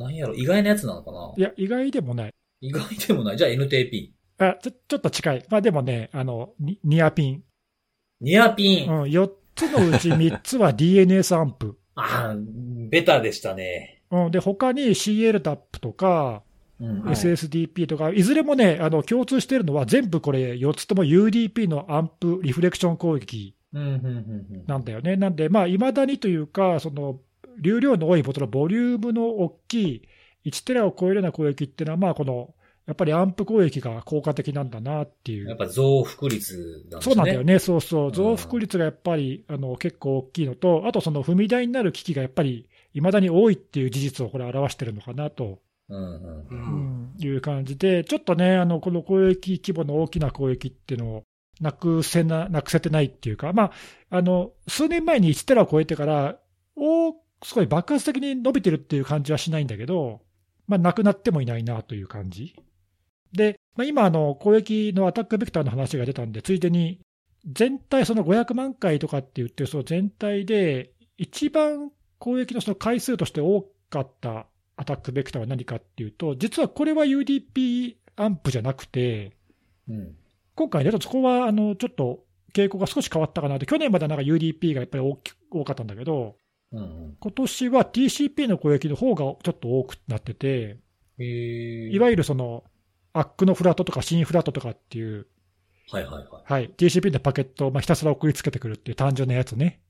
[0.00, 0.34] なんやろ？
[0.34, 1.32] 意外なやつなのかな？
[1.36, 2.34] いや、意外でもない。
[2.60, 3.36] 意外でもない。
[3.36, 4.10] じゃあ NTP。
[4.38, 5.46] あちょちょっと近い。
[5.50, 7.42] まあでもね、あの、ニニアピン。
[8.22, 8.90] ニアピン。
[8.90, 11.76] うん、4つのうち3つは DNS アンプ。
[11.96, 12.36] ああ、
[12.88, 14.00] ベタでしたね。
[14.10, 16.42] うん、で、他に CLTAP とか、
[16.80, 17.02] うん。
[17.02, 23.54] はい SSDP とか、いずれもね、あの共通しているのは、全部これ、4つとも UDP のアンプリフレクション攻撃。
[23.72, 25.16] なんだよね。
[25.16, 27.20] なんで、まあ、未だにというか、その、
[27.60, 30.02] 流量の多いボトル、ボリュームの大きい、
[30.46, 32.54] 1テラを超えるような攻撃っていうのは、まあ、この、
[32.86, 35.48] やっぱりアンプ攻撃が効果的なんだなっていう。
[35.48, 37.12] やっぱ増幅率なんですね。
[37.12, 45.60] そうなんだよね、そうそう、ん増幅率がやっぱりあの結構大きいのと、あとその踏み台になる機器がやっぱり、いまだに多いっていう事実をこれ、表してるのかなと。
[47.18, 51.24] いう感じで、ちょっとね、あのこの攻撃規模の大きな攻撃っていうのを
[51.60, 53.72] なくせななくせてないっていうか、まあ、
[54.10, 56.38] あの数年前に1テラを超えてから、
[56.76, 57.14] お
[57.44, 60.22] すごい爆発的に伸びてるっていう感じはしないんだけど、
[60.66, 62.56] まあ、なくなってもいないなという感じ。
[63.32, 67.00] で、まあ、今あの、攻撃のアタックベクターの話が出たんで、ついでに、
[67.46, 79.32] 全体その500万回とかって言ってる、その全体で、一番攻撃のその回数として多かったアタックベクターは何かっていうと、実はこれは UDP アンプじゃなくて、
[79.88, 80.16] うん。
[80.54, 86.36] 今回ね、そこはあのちょっと傾向が少し変わったかなって、去年まではなんか UDP がやっぱり大き多かったんだけど、
[86.72, 87.16] うん、うん。
[87.18, 90.78] 今年は TCP の攻撃の方がちょっと多くなってて。
[91.18, 92.64] いわゆるその、
[93.12, 95.26] アックのフラットとかシンフラットとかっていう、
[95.90, 96.52] はいはいはい。
[96.52, 96.70] はい。
[96.76, 99.80] TCP のパケットをまあひたすら送りつけてくるっていう単純なやつね。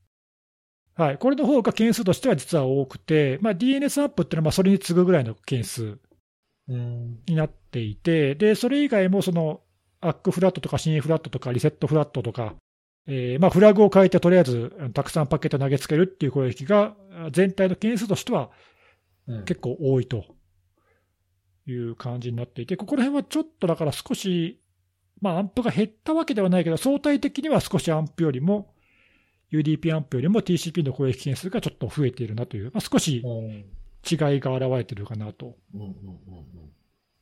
[0.94, 1.18] はい。
[1.18, 5.98] これの方が件数としては実は多くて、まあ、DNS アップっていうのはまあそれに次ぐぐらいの件数
[6.68, 7.20] うん。
[7.26, 9.60] になっていて、で、それ以外もその、
[10.02, 12.54] アックフラットとかシンフラットとかリセットフラットとか、
[13.06, 18.50] えーまあ、フラグを変えてとりあえずたくさんパケット投げつけるっていう攻撃があ全体の件数としては
[19.26, 20.24] うん結構多いと
[21.66, 24.60] いう感じになっていて、ここら辺はちょっとだから少し、
[25.20, 28.74] まあ、アンプが減ったわけではないけど、相対的には少しアンプよりも、
[29.52, 33.64] UDP アンプよりも TCP の攻撃件数がちょっと増えているなという、まあ、少しうん。
[34.04, 35.56] 違いが現れてるかなと。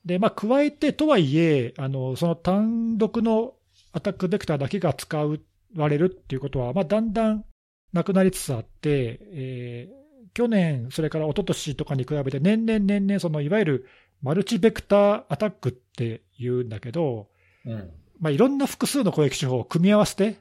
[0.04, 3.52] で、まあ、加えて、とはいえ、あの、その単独の
[3.92, 7.44] アタックベクターだけが使われるっていうことは、まあ、だんだん
[7.92, 10.00] なくなりつつあって、えー
[10.32, 13.86] 去年、それから一昨年とかに比べて、年々年々、そのいわゆる
[14.22, 17.28] マルチベクターアタックっていうんだけど、
[17.64, 17.72] うん。
[17.72, 17.90] うん。
[18.20, 20.36] まあ、いろんな複数の攻撃手法を組み合わせて、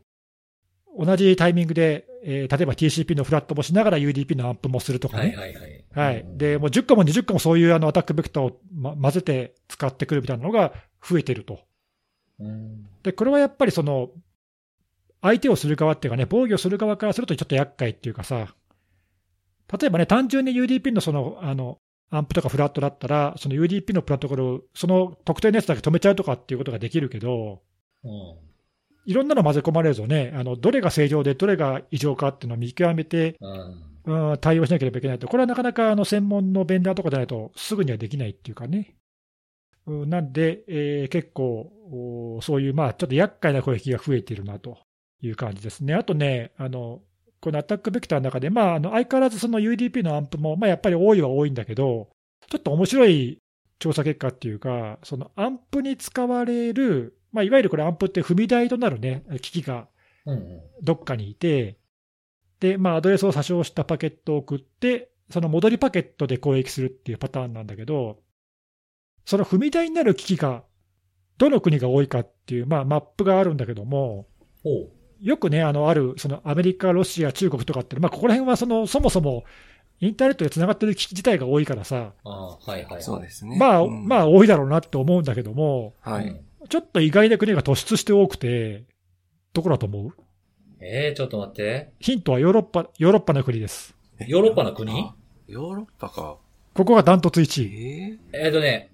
[0.98, 5.30] 同じタイミングで、えー例えば TCP のフラットもしながら UDP のアンプもするとかね。
[5.30, 5.86] はいはいはい。
[5.94, 6.38] はいうん。
[6.38, 11.62] で、もう10個も20個もそういうあのアタックベクターを、ま、混ぜて使ってくるみたいなのが増えてると。
[12.40, 12.86] うん。
[13.04, 14.10] で、これはやっぱりその、
[15.22, 18.54] 相手をする側っていうかね、防御する側からするとちょっと厄介っていうかさ、
[19.80, 21.78] 例えばね、単純に UDP のその、あの、
[22.12, 27.62] アンプとかフラットだったら、その UDP のプロトコルを、その特定のやつだけ止めちゃうとかっていうことができるけど、
[28.04, 28.12] うん。
[29.06, 34.32] いろんなの混ぜ込まれるとね、あの、どれが正常でどれが異常かっていうのを見極めて、うん。
[34.32, 38.96] うん、対応しなければいけないと、これはなかなかあの専門のベンダーとかでないと、すぐにはできないっていうかね。
[39.86, 41.72] うんなんで、えー結構、
[42.38, 44.78] おそういう、まあ、ちょっと厄介な攻撃が増えているなと
[45.22, 45.94] いう感じですね。
[45.94, 47.02] あとね、あの
[47.42, 52.10] このアタックベクターの中で、まあ、あの相変わらずその UDP のアンプも、まあ、やっぱり多いは多いんだけど、
[52.50, 53.40] ちょっと面白い
[53.80, 59.88] 調査結果っていうか、そのアンプに使われる、まあ、いわゆるこれ、アンプって踏み台となるね、機器が
[60.26, 60.62] うん。
[60.82, 61.78] どっかにいて、
[62.60, 68.20] で、まあ、アドレスを詐称したパケットを送って、その戻りパケットで攻撃するっていうパターンなんだけど、
[69.26, 70.64] その踏み台になる機器が、
[71.38, 74.28] どの国が多いかっていう、まあ、マップがあるんだけども。
[75.22, 79.44] よくね、あの、ある、そのアメリカ、ロシア、中国とかって、まあ、ここら辺はその、そもそも、
[80.00, 83.04] インターネットで繋がってる機器自体が多いからさ、ああ、はいはいはい。
[83.04, 83.58] そうですね。
[83.58, 86.28] まあ、うんまあ、多いだろうなって思うんだけども、はい。
[86.28, 88.84] うんちょっと意外な国が突出して多くて、
[89.54, 90.14] どこだと思う？
[90.82, 91.94] えー、ちょっと待って。
[92.00, 93.96] ヒントはヨーロッパ、ヨーロッパの国です。
[94.28, 94.92] ヨーロッパの国？
[94.92, 95.16] あ
[95.48, 96.38] ヨーロッパか。
[96.76, 98.20] ここがダントツ1え位。
[98.34, 98.92] ええーとね。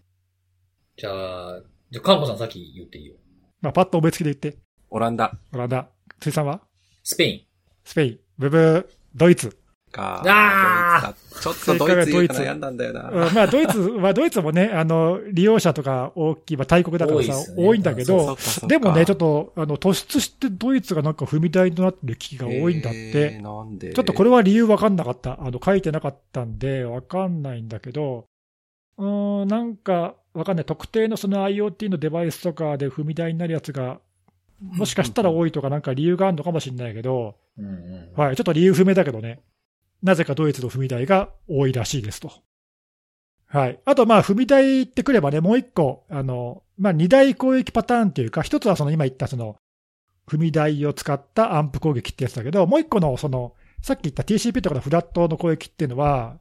[0.96, 1.60] じゃあ、
[1.92, 3.16] じゃあ、カンコさんさっき言っていいよ。
[3.62, 4.58] まあ、パッと思いつきで言って。
[4.92, 5.90] オランダオランダ。
[6.20, 6.62] 辻さんは？
[7.04, 7.42] スペイン。
[7.84, 8.20] スペイン。
[8.38, 8.86] ブブー。
[9.16, 9.58] ドイツ。
[9.92, 10.22] か。
[10.26, 13.10] あドイツだちょっとドイツ言うか悩んだんだよな。
[13.10, 23.42] うんまあ、ドイツ、 まあ、ドイツもね、あの、利用者とか大きい、まあ、大国だからさ、多いね多いんだけど、でもね、ちょっと、あの、突出してドイツがなんか踏み台となってる機器が多いんだっえてー。
[23.42, 23.94] なんで？
[23.94, 25.42] ちょっとこれは理由わかんなかった。
[25.42, 28.26] あの、書いてなかったんで、わかんないんだけど、
[28.98, 30.66] うーん、なんか、わかんない。
[30.66, 34.00] 特定のその IoT のデバイスとかで踏み台になるやつが、
[34.62, 38.20] もしかしたら多いとかなんか理由があるのかもしれないけど、うんうん。
[38.20, 39.42] はい、ちょっと理由不明だけどね。
[40.02, 42.32] なぜかドイツの踏み台が多いらしいですと。
[43.48, 43.80] はい。
[43.86, 49.56] あと、まあ、踏み台ってくればね、もう一個、あの、まあ、二大攻撃パターンっていうか、一つはその今言ったその、
[50.28, 56.38] 踏み台を使ったアンプ攻撃ってやつだけど、もう一個のその、さっき言った TCP とかのフラットの攻撃っていうのは、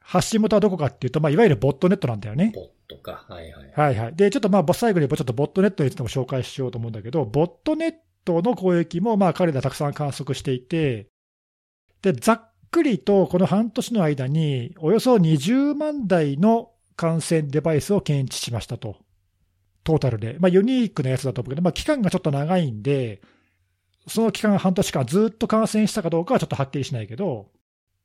[0.00, 2.52] 発信元はどこかっていうと、まあ、いわゆるボットネットなんだよね。
[2.54, 3.24] ボットか。
[3.28, 3.72] はいはい。
[3.74, 4.16] はいはい。
[4.16, 7.94] で、ちょっとまあ、最後にちょっとボットネットについても紹介しようと思うんだけど、ボットネッ
[8.24, 11.08] トの攻撃もまあ彼らたくさん観測していて、
[12.02, 18.96] で、ざっくりとこの半年の間に、およそ20万台の感染デバイスを検知しましたと。
[19.84, 20.36] トータルで。
[20.40, 23.20] まあ、ユニークなやつだと思うけど、まあ、期間がちょっと長いんで、
[24.06, 27.48] その期間半年間ずっと感染したかどうかはちょっとはっきりしないけど、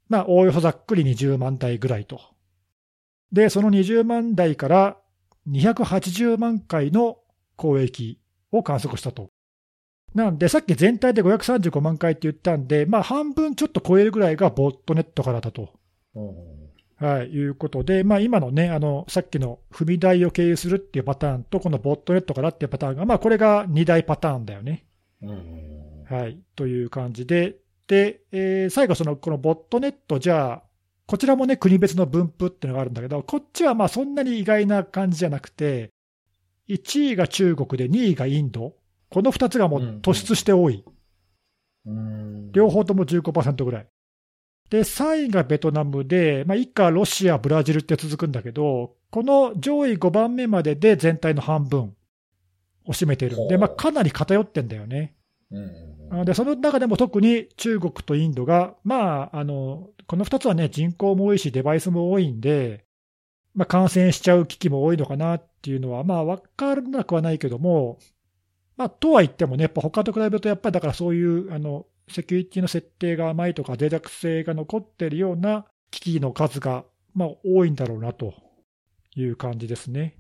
[0.08, 2.22] まあ、おおよそざっくり20万台ぐらいと。
[3.32, 4.98] で、その20万台から
[5.50, 7.18] 280万回の
[7.56, 8.20] 攻撃
[8.52, 9.30] を観測したと。
[10.14, 15.74] なんで、さっき全体で535万回って言ったんで、まあ、半分ちょっと超えるぐらいがボットネットからだと。
[16.98, 24.86] はい、いうことで、まあ、今のね、あの、さっきの踏み台を経由するっていうパターンと、このボットネットからっていうパターンが、まあ、これが2大パターンだよね。
[26.10, 30.64] はい、という感じで、で、えー最後、その、このボットネット、じゃあ、
[31.10, 35.90] こちらもね、国別の分布っていうのがあるんだけど、こっちはまあそんなに意外な感じじゃなくて、
[36.68, 38.76] 1位が中国で2位がインド、
[39.10, 40.86] この2つがもう突出して多い。
[41.88, 43.88] うん両方とも15%ぐらい。
[44.70, 51.96] で、3位がベトナムで、まあ、以下、ロシア、ブラジルって続くんだけど、この上位5番目までで全体の半分。
[52.86, 55.16] を占めているんで、まあ、かなり偏ってんだよね。
[55.52, 56.26] うんうんうん。
[56.26, 62.84] で、その中でも特に中国とインドが、まあ、あの、この2つはね、人口も多いし、デバイスも多いんで、
[63.54, 68.00] まあ、感染しちゃう危機も多いのかなっていうのは、まあ、分からなくはないけども、
[68.76, 78.34] まあ、とは言ってもね、やっぱ他と比べると、やっぱりだからそういう、あの、セキュリティの設定が甘いとか、脆弱性が残ってるような機器の数が、まあ、多いんだろうなと
[79.16, 80.18] いう感じですね。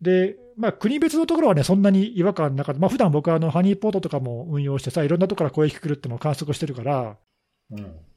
[0.00, 2.80] で、まあ、国別のところはね、そんなに違和感なかった。
[2.80, 7.16] まあ、普段僕はあの、ハニーポートとかも運用してさ、いろんなところから攻撃来るっていうのを観測してるから、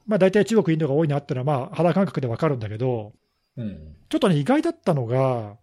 [0.06, 3.12] まあ、大体中国、インドが多いなっていうのは、まあ、肌感覚でわかるんだけど、
[3.56, 3.96] うん。
[4.08, 5.56] ちょっとね、意外だったのが、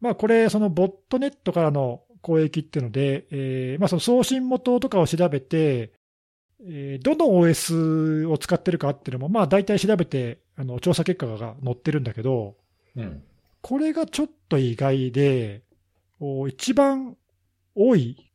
[0.00, 5.92] まあ、これ、そのボットネットからの攻撃っていうので、えーまあ、その送信元とかを調べて、
[6.62, 12.56] えーどの OS を使ってるかっていうのも、まあ、大体調べて、あの調査結果が載ってるんだけど、
[12.96, 13.22] うん。
[13.62, 15.62] これがちょっと意外で、
[16.18, 17.16] お一番
[17.74, 18.30] 多い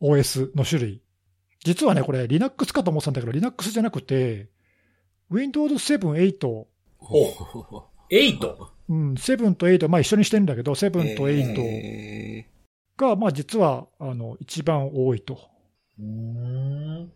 [0.00, 1.02] OS の種類。
[1.64, 4.48] 実はね、これ Linux かと思ってたんだけど、Linux じゃなくて、
[5.30, 6.66] Windows 7、8、
[6.98, 7.24] ほ
[8.10, 8.56] 8。
[8.88, 12.46] うん、7と8、まあ一緒にしてるんだけど、7と8え
[12.96, 15.38] が、まあ実は、あの、一番多いと。
[15.98, 17.12] うーん。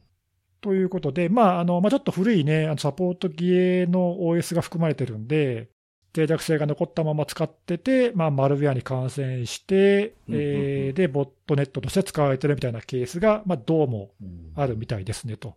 [0.61, 3.45] ということで、まあ、あの、まあちょっと古いね、あのサポート機
[3.91, 5.71] の OS が含まれてるんで、
[6.15, 15.55] 脆弱性が残ったまま使ってて、まあ、マルウェアに感染して、うんうんうんえーで、ボットネットとして使われてるみたいなケースが、まあ、どうもうんあるみたいですねと。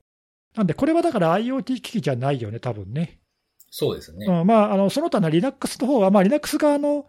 [0.55, 3.19] なんで、これはだから IoT 機器じゃないよね、多分ね。
[3.69, 4.25] そうですね。
[4.25, 7.05] うん、まあ、あのその他の Linux の方は、まあ、Linux があの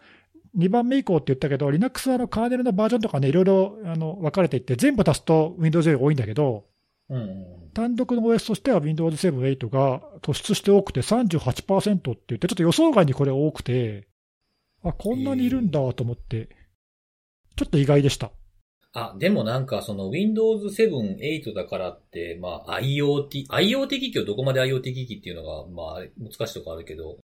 [0.57, 6.65] 2番目以降って言ったけど、Linux はあのカーネルのバージョンとかね、いろいろあの分かれていって、全部足すと Windows より多いんだけど、
[7.09, 14.07] うんうん単独の OS としては Windows 7、8が突出して多くて38%って言って、ちょっと予想外にこれ多くて、
[14.83, 16.49] あ、こんなにいるんだと思って、
[17.55, 18.31] ちょっと意外でした。
[18.93, 27.19] あ、でもなんかその Windows 7、8だからって、まあ IoT、IoT 機器をどこまで IoT 機器っていうのが、まあ難しいとこあるけど、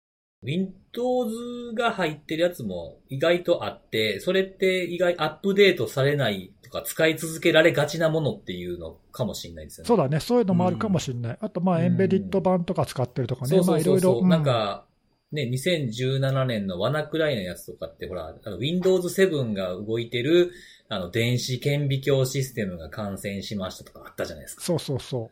[0.42, 9.88] Windows が入ってるやつも意外とあって、それって意外アップデートされないとか使い続けられがちなものっていうのかもしれないですよね。
[9.88, 11.38] そうだね、そういうのもあるかもしれない。
[11.42, 14.56] あと、まあ、うんエンベディット版とか使ってるとかね、そうそうそうそう、まあ、いろいろ。
[14.56, 14.86] なんか、
[15.32, 20.52] ね、2017年のワナクライのやつとかって、ほら、Windows 7が動いてる、
[20.88, 24.64] あの、電子顕微鏡システムが感染しましたとかあったじゃないですか。
[24.64, 25.30] そうそうそ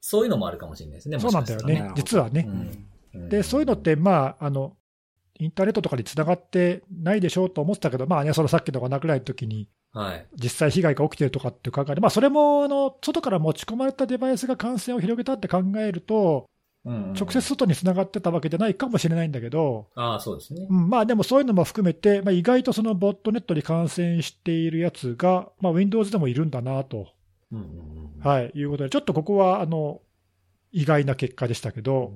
[0.00, 1.16] そういうのもあるかもしれないですね。
[1.16, 1.20] う。
[1.20, 2.46] そうなんだよね実はね。
[2.48, 2.88] うん
[3.28, 4.74] で、そういうのっ、て、まあ、あの、
[5.38, 10.26] インターネットとかにつながってないでしょうと思ってたけど、まあね、そのさっきのワナクライの時に、はい。
[10.42, 16.46] 実際被害が起きてるとかっていう考えで、まあ、それもあの外から持ち込まれたデバイスが感染を広げたって考えると、
[16.84, 20.66] うん直接外につながってたわけじゃないかもしれないんだけど、ああ、そうですね。
[20.68, 20.74] う。
[20.74, 27.06] んまあ、でもそういうのも含めて、まあ、意外とそのボットネットに感染しているやつが、まあ、Windows でもいるんだなと、
[27.52, 27.64] うんうん
[28.16, 30.00] うんはい、いうことで、ちょっとここはあの
[30.72, 32.12] 意外な結果でしたけど、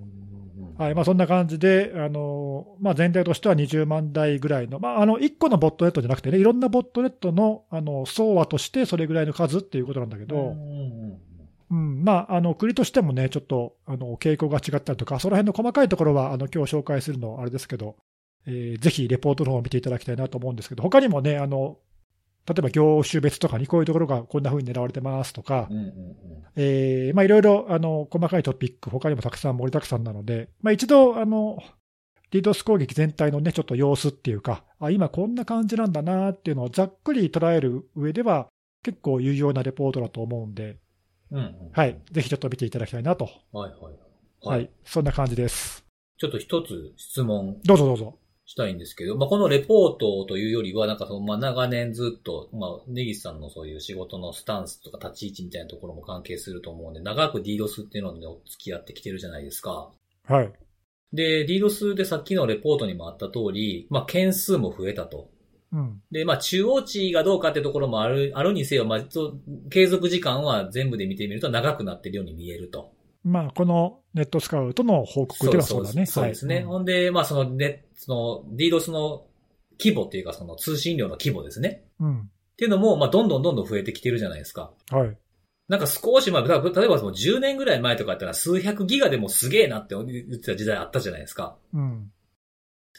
[0.79, 10.37] はいまあ、そんな感じで、あのまあ、全体としては20万台ぐらいの、まあ、あの1個のボットネットじゃなくてね、いろんなボットネットのあの総和としてそれぐらいの数っていうことなんだけど。
[10.37, 11.21] うんうん
[11.69, 17.97] うんまあ、あの国としてもね、ちょっとあの傾向が違ったりとか、その辺の細かいところは、あの今日紹介するのあれですけど、
[18.47, 21.79] えーぜひレポートの方を見ていただきたいなと思うんですけど、他にもね、あの
[22.49, 25.69] 例えば業種別とかにこういうところがこんな風に狙われてますとか
[26.57, 31.59] いろいろあの細かいトピック、他にもたくさん盛りだくさんなので、まあ、一度、あの
[32.31, 38.49] DDoS 攻撃全体のね、ちょっと様子っていうか、あ今こんな感じなんだなっていうのをざっくり捉える上では、
[38.83, 40.79] 結構有用なレポートだと思うんで、
[41.31, 43.29] うんうんはい、ぜひちょっと見ていただきたいなと。
[43.53, 43.95] はいはい。
[44.43, 44.71] は、はいい。
[44.85, 45.85] そんな感じです。
[46.19, 48.19] ちょっと一つ質問どうぞどうぞ。
[48.47, 59.91] したいんですけど、まあ、このレポートというよりは、なんかその、まあ、長年ずっと、まあ、根岸さんのそういう仕事のスタンスとか立ち位置みたいなところも関係すると思うんで、長く DDoS っていうのにお付き合ってきてるじゃないですか。
[60.25, 60.53] はい。
[61.13, 65.29] で、DDoS でさっきのレポートにもあった通り、まあ、件数も増えたと。
[65.73, 66.01] うん。
[66.13, 69.35] で、まあ、中央値がどうかってところもある、あるにせよ、まあ、ちょ
[69.71, 72.93] 継続時間は全部で見てみると長くなってるように見えると。
[73.27, 76.07] まあ、このネットスカウトの報告ではそうだね。
[76.07, 76.57] そうですね。
[76.57, 79.25] はいほんで、まあ、そのね、その DDoS の
[79.81, 81.83] 規模っていうか、その通信量の規模ですね。
[81.99, 82.21] うん。
[82.21, 82.25] っ
[82.57, 84.71] ていうのも、まあ、どんどんどんどん増えてきてるじゃないですか。
[84.93, 85.19] はい。
[85.69, 90.07] なんか少し前、例えば例えばその10年ぐらい前とかやったら数百ギガでもすげえなって言っ
[90.39, 91.57] てた時代あったじゃないですか。
[91.75, 92.13] うん。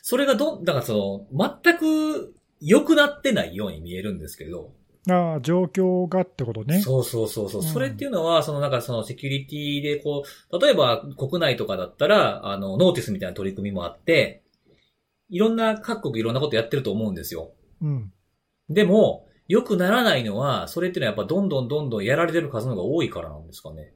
[0.01, 4.73] それがど、だからその、全く良くなってないように見えるんですけど。
[5.09, 6.81] ああ、状況がってことね。
[6.81, 7.61] そうそうそうそう。
[7.61, 14.43] うんそれっていうのは、そのなんかそのセキュリティでこう、例えば国内とかだったら、あの、ノーティスみたいな取り組みもあって、
[15.29, 17.51] いろんな各国いろんなことやってると思うんですよ。
[17.81, 18.11] うん。
[18.69, 23.93] でも、良くならないのは、それっていうのはやっぱどんどんどんどんやられてる数の方が多いからなんですかね。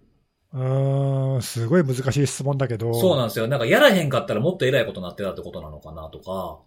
[0.53, 2.93] うーん、すごい難しい質問だけど。
[2.93, 3.47] そうなんですよ。
[3.47, 6.59] なんかやらへんかったらもっと偉いことになってたってことなのかなとか、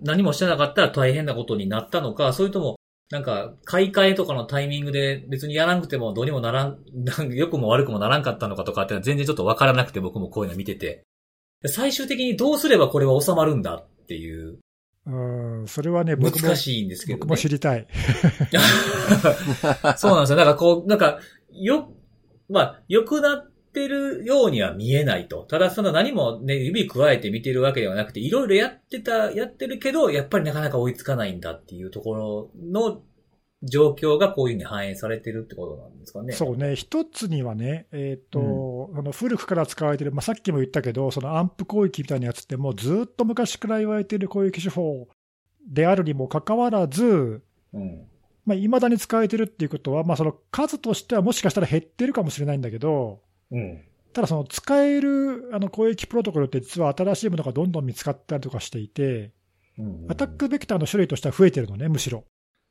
[0.00, 2.76] 何もしてなかったら大変なことになったのか、それとも、
[3.10, 11.04] なんか、買い替えとかのタイミングで別にやらなくてもどうにもならん、なんか良くも悪くもならんかったのかとかって全然ちょっとわからなくて僕もこういうの見てて。
[11.64, 14.58] 最終的にどうすればこれは収まるんだっていう、
[15.06, 17.20] うん、それはね、僕も難、しいんですけど、ね。
[17.20, 17.86] 僕も知りたい。
[19.96, 20.36] そうなんですよ。
[20.36, 21.20] なんかこう、なんか、
[21.52, 21.92] よ、
[22.48, 25.42] まあ、良くなってるようには見えないと。
[25.42, 33.02] ただその何もね、指加えて見てるわけではなくて、いろいろやってた、やってるけど、やっぱりなかなか追いつかないんだっていうところの
[33.62, 36.32] 状況がこういうふうに反映されてるってことなんですかね。
[36.32, 45.06] そうね、一つにはね、えっ、と、あの古くから使われてる、まあ、さっきも言ったけど、そのアンプ攻撃みたいなやつって、もうずっと昔から言われている攻撃手法
[45.68, 47.42] であるにもかかわらず、
[47.74, 48.06] うん。
[48.46, 53.20] まあ、未だに使われてるっていうことは、まあ、その数としてはもしかしたら減ってるかもしれないんだけど、
[53.50, 53.82] うん。
[54.12, 59.32] ただその使えるあの攻撃プロトコルって実は新しいものがどんどん見つかったりとかしていて、
[59.78, 60.06] うん。
[60.08, 62.24] アタックベクターの種類としては増えてるのね、むしろ。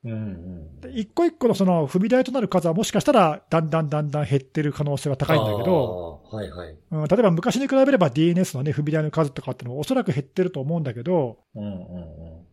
[0.04, 0.82] うんうん。
[0.82, 6.22] で一個一個のその踏み台となる数はもしかしたらだんだんだんだん減ってる可能性は高いんだけど。
[6.32, 6.78] はいはい。
[6.92, 11.78] うん、例えば昔に比べれば DNS のね、踏み台の数とかってのはおそらく減ってると思うんだけど、うんうんうん。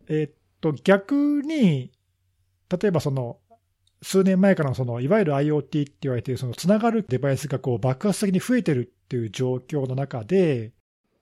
[0.09, 1.91] えーっと、逆に、
[2.69, 3.37] 例えばその、
[4.03, 10.71] 数年前からのその、いわゆる IoT って言われている、その、つながるデバイスがこう爆発的に増えてるっていう状況の中で、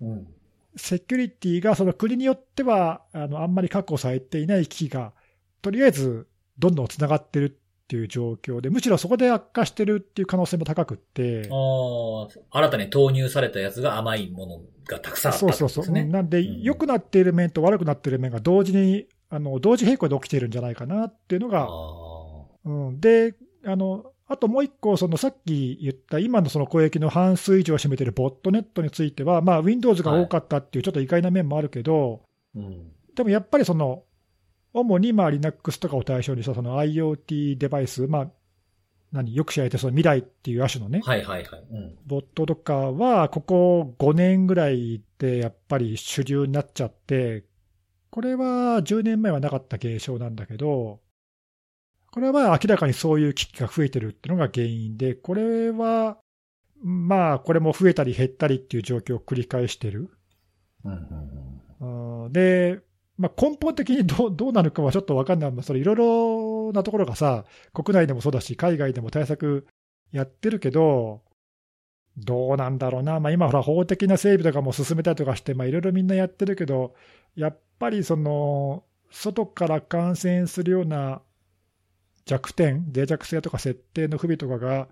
[0.01, 0.27] うん。
[0.75, 5.13] セキュリティがその国によっては、あの、あんまり確保されていない機器が、
[5.61, 6.27] とりあえず、
[6.57, 11.55] どんどんつながってるっていう状況で、むしろそこで悪化してるっていう可能性も高くって、あ
[12.53, 15.83] あ、新たに投入されたやつが甘いものがたくさんあったってそうそうそう。
[15.83, 16.11] ことですね。
[16.11, 22.10] なんで、うん良くなっている面と悪くなっている面が同時に、あの、同時並行で起きているんじゃないかなっていうのが、あ
[22.65, 23.35] うん、で、
[23.65, 32.91] あの、あともう一個、そのさっき言った今のその攻撃の半数以上を占めているボットネットについては、まあ、Windows が多かったっていうちょっと意外な面もあるけど、ーうん。
[33.13, 34.03] でもやっぱりその、
[34.73, 38.27] 主にまあ Linux とかを対象にしたその IoT デバイス、まあ、
[39.11, 41.63] 何、よく知られてるその未来っていう亜種のね、はいはいはい。
[41.69, 41.97] うん。
[42.05, 47.43] ボットとかは、ここ5年ぐらいでやっぱり主流になっちゃって、
[48.11, 51.00] これは10年前はなかった現象なんだけど、
[52.11, 56.17] これは明らかにそういう機器が増えてるっていうのが原因で、これは、
[56.83, 60.09] まあ、これも増えたり減ったりっていう状況を繰り返してる。
[60.83, 62.33] うんうんうん。
[62.33, 62.81] で、
[63.17, 69.67] まあ、根本的にどうどうなるかはちょっと分かんない、まあそれいろいろなところがさ、国内でもそうだし、海外でも対策
[70.11, 71.21] やってるけど、
[72.17, 76.93] どうなんだろうな、まあ、今、ほら、法的な整備とかも進めたりとかして、まあ、いろいろみんなやってるけど、
[77.35, 81.21] やっぱりその、外から感染するような
[82.25, 84.87] 弱点、脆弱性とか設定の不備とかが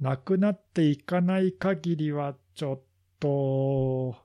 [0.00, 2.80] なくなっていかない限りは、ちょっ
[3.20, 4.16] と、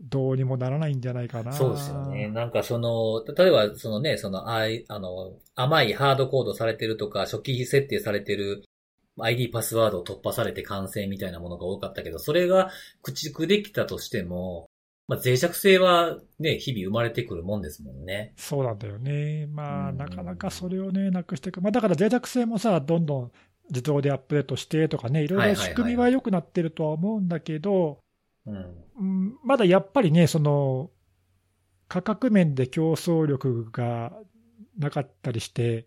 [0.00, 1.52] どうにもならないんじゃないかな。
[1.52, 2.28] そうですよね。。
[2.28, 8.64] なんかその、例えばそのね、その、あい、あの、甘いハードコードされてるとか、初期設定されてる
[9.20, 12.70] ID パスワードを突破されて感染みたいなものが多かったけど、それが
[13.02, 14.68] 駆逐できたとしても、
[15.08, 18.32] まあ、脆弱性はね、日々生まれてくるもんですもんね。
[18.36, 19.46] そうなんだよね。
[19.46, 21.60] まあ、うんなかなかそれをね、なくしていく。
[21.60, 23.32] まあ、だから脆弱性もさ、どんどん
[23.68, 28.00] 自動でアップデートしてとかね、いろいろ仕組みは良くなってるとは思うんだけど、
[29.44, 30.90] まだやっぱりね、その、
[31.88, 34.12] 価格面で競争力が
[34.78, 35.86] なかったりして、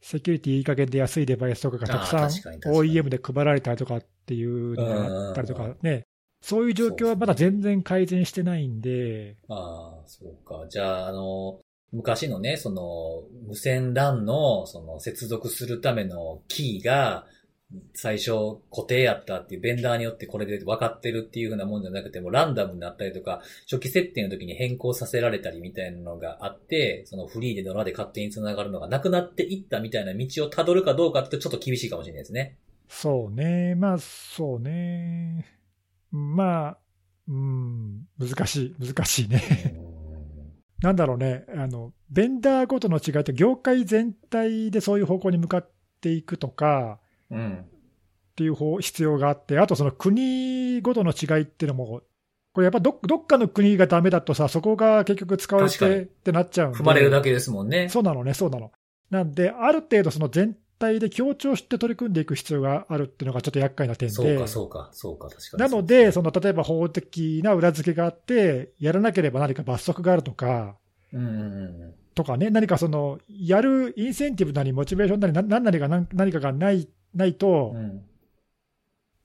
[0.00, 2.30] セキュリティいい加減で安いデバイスとかがたくさん
[2.72, 6.06] OEM で配られたりとかっていうのがあったりとかね、
[6.40, 10.66] そういう状況はまだ全然改善してないんで、ああ、そうか。
[10.68, 11.58] じゃあ、あの、
[11.92, 17.26] 昔のね、その、無線 LAN の、その、接続するためのキーが、
[17.94, 18.30] 最初
[18.70, 32.56] 固定やったっていうベンダーによってこれで分かってるっていう風なもんじゃなくてもランダムになったりとか、初期設定の時に変更させられたりみたいなのがあって、そのフリーでドラで勝手に繋がるのがなくなっていったみたいな道を辿るかどうかってちょっと厳しいかもしれないですね。
[32.88, 35.44] そうね、まあそうね、
[36.10, 36.78] まあ、
[37.28, 39.42] うん、難しい、難しいね。
[40.80, 47.00] なんだろうね、あの、ベンダーごとの違いって、業界全体でそういう方向に向かっていくとか
[47.30, 47.66] うん。
[48.32, 52.02] っていう方必要があって、あとその国ごとの違いっていうのも、
[52.52, 56.78] これやっぱどどっかの国がダメだとさ、そこが結局使われてってなっちゃうんで。
[56.78, 57.88] 踏まれるだけですもんね。
[57.88, 58.70] そうなのね、そうなの。
[59.10, 64.14] なんで、ある程度その全体で協調して取り組んでいく必要があるっていうのがちょっと厄介な点で。
[64.14, 65.60] そうか、そうか、そうか、確かに。
[65.60, 70.76] なので、その例えば法的な裏付けがあって、やらなければ何か罰則があるとか、
[71.12, 71.94] うん。
[72.14, 78.02] とかね、何かその、やるインセンティブなり、モチベーションなり、な何なりが何何かがないないと、うん。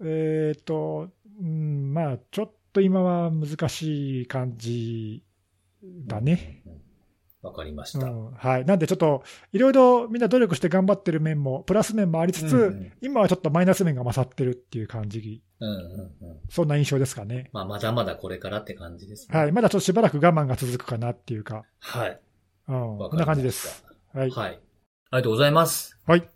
[0.05, 5.23] えっ、と、うん、まあ、ちょっと今は難しい感じ
[6.07, 6.62] だね。
[7.43, 7.49] うん。
[7.49, 8.07] わかりましうた。
[8.07, 16.39] んはい、なんでちょっと、いろいろみんな努力して頑張ってる面も、プラス面もありつつ、うんうん今はちょっとマイナス面が勝ってるっていう感じ、うんうんうん。
[16.49, 17.49] そんな印象ですかね。
[17.51, 19.37] まあ、まだまだこれからって感じですね。
[19.37, 22.19] はい、まだちょっとしばらく我慢が続くかなっていうか、はい。
[22.69, 23.85] うん、こんな感じです。
[24.13, 24.29] はい。
[24.29, 24.49] はい。
[24.49, 24.59] あり
[25.11, 25.97] がとうございます。
[26.05, 26.29] はい。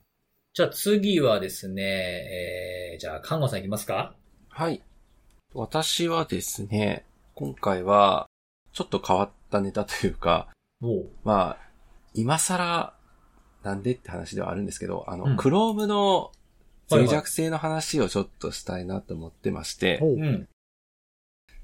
[0.54, 4.16] じゃあ次はですね、えー、じゃあ、看護さんいきますか
[4.50, 4.82] はい。
[5.54, 7.06] 私はですね、
[7.36, 8.28] 今回は、
[8.74, 10.50] ちょっと変わったネタというか。
[11.24, 11.68] まあ、
[12.14, 12.94] 今更、
[13.64, 16.32] なんでって話ではあるんですけど、あの、うんクロームの
[16.90, 20.48] 脆弱性の話をちょっとしたいなと思ってまして、ほううん。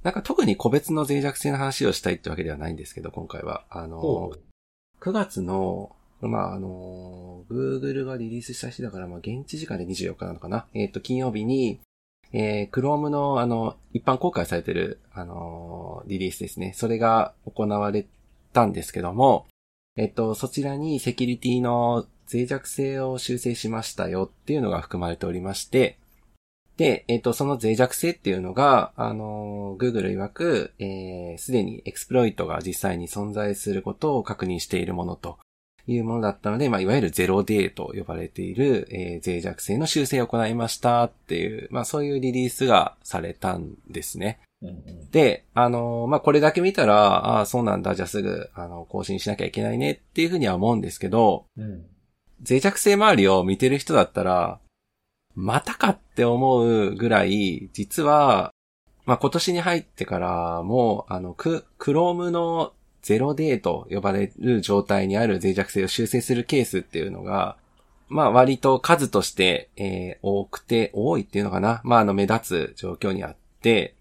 [0.03, 3.64] なんか特に個別の脆弱性の話をしたいってわけではないんですけど、今回は。
[3.70, 4.34] あのほ、
[4.99, 10.66] 9月の、まあ、あの、Google がリリースした日だから、まあ、現地時間で24日なのかな。
[10.74, 11.80] えっ、と、金曜日に、
[12.34, 16.74] えー、Chrome の、あの、一般公開されてる、あの、リリースですね。
[16.76, 18.05] それが行われ
[18.54, 19.47] たんですけども、
[19.97, 25.97] えっ、と、そちらにセキュリティの脆弱性を修正しましたよっていうのが含まれておりまして、
[26.78, 35.38] で、えっ、と、その脆弱性っていうのが、あの、Google 曰く、えー、すでにエクスプロイトが実際に存在することを確認しているものと
[35.86, 44.39] いうものだったので、まあ、いわゆるゼロデーと呼ばれている、えー、脆弱性の修正を行いましたっていう、まあ、そういうリリースがされたんですね。
[45.11, 46.95] で、あの、まあ、これだけ見たら、
[47.38, 51.86] ああ、そうなんだ、じゃあすぐ、あの、更新しなきゃいけないねっていうふうには思うんですけど、うん。
[52.47, 54.59] 脆弱性周りを見てる人だったら、
[55.36, 58.51] またかって思うぐらい、実は、
[59.05, 67.57] まあ、今年に入ってからも、あの、ク、クロームのゼロデーと呼ばれる状態にある脆弱性を修正するケースっていうのが、
[68.07, 71.82] まあ割と数として、えー多くて、多いっていうのかな。
[71.84, 73.95] まああの目立つ状況にあって、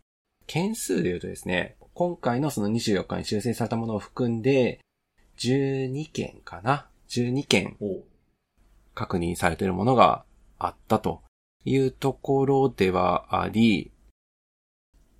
[0.47, 4.80] 件数で言うとですね、今回のその24日に修正されたものを含んで、
[5.38, 7.76] 12件かな ?12 件。
[8.95, 10.24] 確認されているものが
[10.59, 11.22] あったと
[11.64, 13.90] いうところではあり、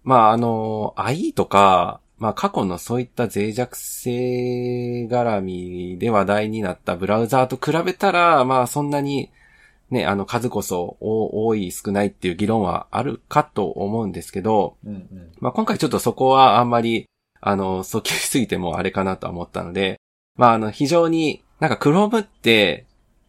[0.05, 9.31] まああの、IE とか、まあ過去のそういった脆弱性絡みで話題になったブラウザーと比べたら、まあそんなに
[9.93, 15.33] ね、あの数こそお多い少ないっていう議論はあるかと思うんですけど、うんうん。
[15.39, 17.05] まあ今回ちょっとそこはあんまり、
[17.43, 20.01] あの、訴求しすぎてもあれかなとは思ったので、
[20.35, 22.87] まああの非常に、なんか Chrome って、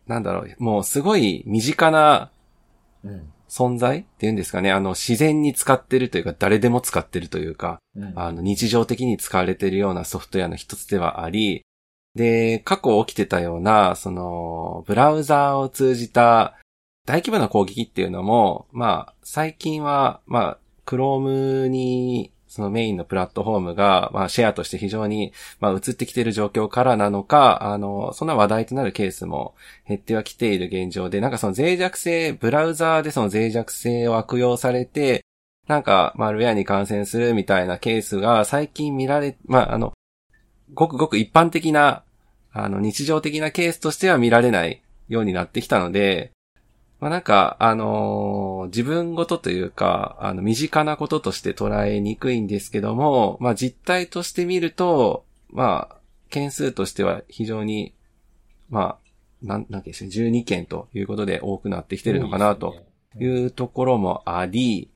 [0.07, 2.31] なんだろう、もうすごい身近な
[3.03, 3.29] うん。
[3.49, 8.13] 存在っていうんですかね、あの自然に使ってるというか誰でも使ってるというか、うん。
[8.15, 11.65] あの日常的に使われているようなソフトウェアの一つではあり、
[12.15, 16.55] で、過去起きてたような、その、ブラウザーを通じた
[17.05, 29.55] 大規模な攻撃っていうのも、まあ、最近は、まあ、Chrome に、そのメインのプラットフォームが、まあ、シェアとして非常に、まあ、移ってきている状況からなのか、あの、そんな話題となるケースも
[29.87, 35.25] 減ってはきている現状で、なんかその脆弱性、ブラウザーでその脆弱性を悪用されて、
[35.67, 39.93] なんか、マルウェアに感染するみたいなケースが最近見られ、まあ、あの、
[40.73, 42.03] ごくごく一般的な、
[42.51, 46.31] あの、日常的なケースとしては見られないようになってきたので、
[46.99, 55.95] まあ、なんか、あのー自分ごとというか、あの、身近なこととして捉えにくいんですけども、まあ、実態として見ると、まあ、
[56.29, 57.93] 件数としては非常に、
[58.69, 58.97] ま
[59.43, 62.75] あ、なん、なんですか、12件ということで多くなってきてるのかなと
[63.19, 63.45] いうん。
[63.47, 64.89] うところもあり、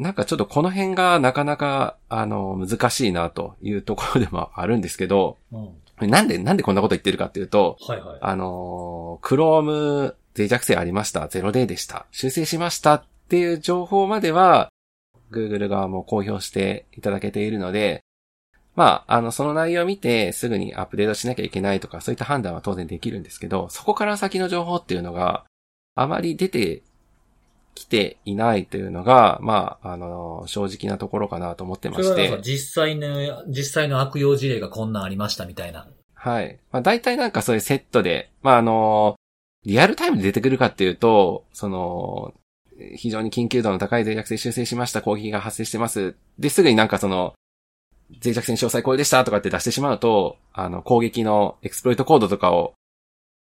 [0.00, 6.10] なんかちょっとこの辺がなかなか、あの、難しいなというところでもあるんですけど、うん。
[6.10, 8.18] なんで、なんでこんなこと言ってるかっていうと、はいはい。
[8.22, 11.26] あのー、Chrome 脆弱性ありました。
[11.26, 12.06] 0D でした。
[12.12, 14.70] 修正しましたっていう情報までは、
[15.30, 18.02] Google 側も公表していただけているので、
[18.74, 25.44] まあ、あの、その内容を見てすぐにアップデートしなきゃいけないとか、そういった判断は当然できるんですけど、そこから先の情報っていうのが
[25.94, 26.82] あまり出て
[27.74, 32.40] きていないというのが、まあ、あの、正直なところかなと思ってまして。
[32.42, 35.88] 実際の、実際の悪用事例がこんなんありましたみたいな。
[36.14, 36.58] はい。
[36.70, 39.16] まあ大体なんかそういうセットで、まああの、
[39.64, 42.34] リアルタイムで出てくるかっていうと、その、
[42.96, 46.14] 非常に緊急度の高い脆弱性修正しました、攻撃が発生してます。
[46.38, 47.34] で、すぐになんかその、
[48.22, 52.74] 脆弱性の詳細これでしたとかって出してしまうと、あの、攻撃のエクスプロイトコードとかを、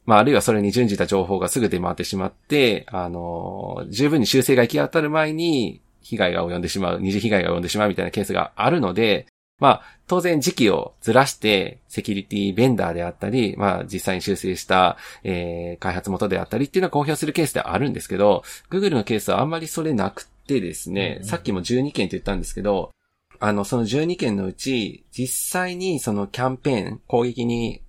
[0.06, 9.26] まあ、あるいはそれに準じた情報がすぐ出回ってしまって、あの、十分に修正が行き当たる前に、被害が及んでしまう、二次被害が及んでしまうみたいなケースがあるので、
[9.60, 22.92] まあ、当然時期をずらして、セキュリティベンダーであったり、まあ、実際に修正した、えー、開発元であったりっていうのは公表するケースではあるんですけど、Google のケースはあんまりそれなくてですね、うんさっきも12件って言ったんですけど、
[23.40, 27.82] あの、その12件のうち、実際にそのキャンペーン、攻撃に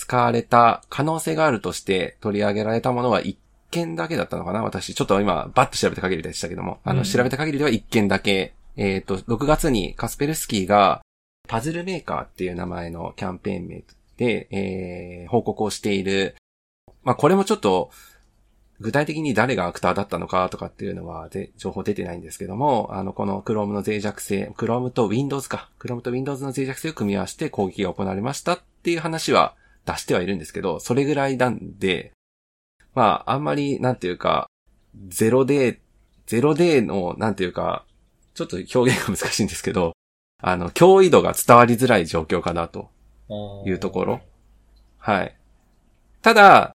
[0.00, 3.36] 使われた可能性があるとして取り上げられたものは1
[3.70, 11.02] 件だけだったのかな私、ちょっと今、バッと調べた限りでしたけども、あの、調べた限りでは1件だけ、えっ、ー、と、6月にカスペルスキーが、
[11.48, 13.84] パズルメーカーっていう名前のキャンペーン名
[14.16, 16.34] で、えー、報告をしている。
[17.02, 17.90] まあ、これもちょっと、
[18.80, 29.54] 具体的に誰がアクターだったのかとかっていうのは、で、情報出てないんですけども、あの、この Chrome の脆弱性、Chrome と Windows か、Chrome と Windows の脆弱性を組み合わせて攻撃が行われましたっていう話は
[29.86, 32.12] 出してはいるんですけど、それぐらいなんで、
[32.94, 34.48] まあ、あんまり、なんていうか、
[35.08, 35.78] ゼロデー、
[36.26, 37.84] ゼロデーの、なんていうか、
[38.34, 39.92] ちょっと表現が難しいんですけど、
[40.42, 42.90] あの、脅威度が伝わりづらい状況かなと
[43.66, 44.20] いうところ。
[44.98, 45.36] はい。
[46.22, 46.72] ただ、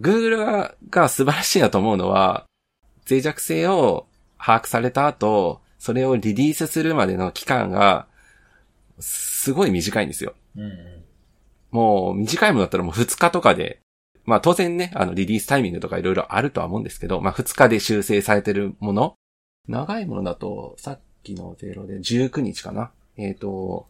[0.00, 2.46] Google がが素晴らしいなと思うのは、
[3.08, 4.06] 脆弱性を
[4.38, 8.06] 把握された後、それをリリースするまでの期間が、
[9.00, 10.34] すごい短いんですよ。
[10.56, 10.93] うんうん、
[11.74, 13.80] もう短いものだったらもう2日とかで、
[14.26, 19.16] まあ当然ね、あのリリースタイミングとかいろいろあるとは思うんですけど、まあ2日で修正されてるもの、
[19.66, 22.92] 長いものだと、さっきの0で19日かな。
[23.16, 23.88] えっ、ー、と、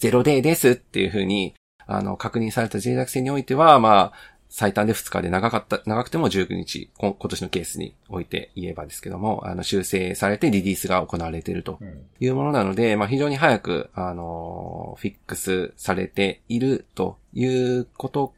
[0.00, 1.54] 0デーですっていうふうに、
[1.86, 4.12] あの、確認された脆弱性においては、まあ、
[4.58, 11.78] 最短で2日で長かった、長くても19日、今年のケースにおいて言えばですけども、あの、修正されてリリースが行われていると
[12.20, 18.32] いうものなので、うん、まあ、非常に早く、あの、フィックスされているということ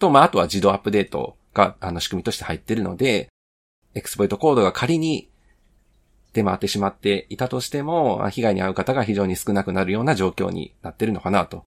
[0.00, 3.28] と、まあ、あとは自動アップデートが、あの、仕組みとして入っているので、
[3.94, 5.28] エクスポイトコードが仮に
[6.32, 11.62] 出回ってしまっていたとしても、被害に遭う方が非常に少なくなるような状況になってるのかなと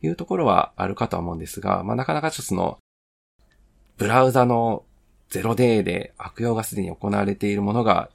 [0.00, 2.78] いうところはあるかとは思うんですが、まあなかなかちょっとその、
[3.98, 4.84] ブラウザの
[5.30, 8.08] 0day で悪用がすでに行われているものが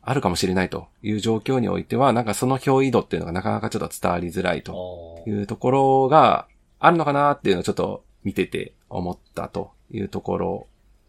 [0.00, 6.46] あるかもしれないという状況においては、なんかその脅威度っていうのがなかなかちょっと伝わりづらいというところが
[6.78, 10.66] あるのかなっていうのをちょっと見てて思ったというところ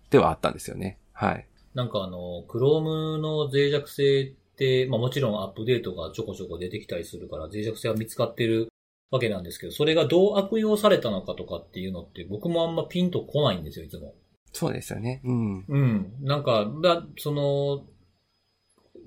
[0.09, 0.97] ではあったんですよね。
[1.13, 1.45] はい。
[1.75, 8.67] なんかあの、Chrome の脆弱性って、まあもちろんアップデートがちょこちょこ出てきたりするから脆弱性は見つかってる
[9.11, 14.15] わけなんですけど、それがどう悪用されたのかとかっていうのって僕もあんまピンとこないんですよ、いつも。
[14.51, 15.21] そうですよね。
[15.23, 15.65] うん。
[15.67, 16.13] うん。
[16.21, 17.85] なんか、だその、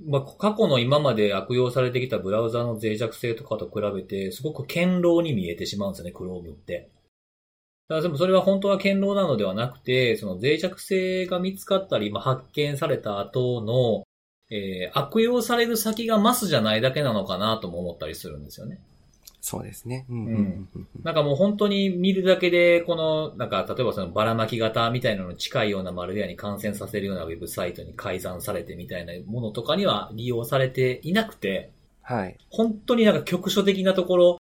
[0.07, 6.91] まあ、過去の今まで悪用されてきたブラウザの脆弱性とかと比べて、すごく堅牢に見えてしまうんですよね、Chrome って。
[7.89, 14.05] だからでもそれは本当は堅牢なのではなくて、その脆弱性が見つかったり、まあ、発見された後の、
[14.51, 18.81] えー、悪用される先がマスじゃないだけなのかなとも思ったりするんですよね。
[19.41, 20.07] そうですね。
[20.11, 20.27] うん。
[20.27, 32.37] うん、なんかもう本当に見るだけで、この、なんか、例えばそのばらまき型みたいなのに近いようなマルウェアに感染させるようなウェブサイトに改ざんされてみたいなものとかには利用されていなくて、はい。
[32.51, 34.39] 本当になんか局所的なところ、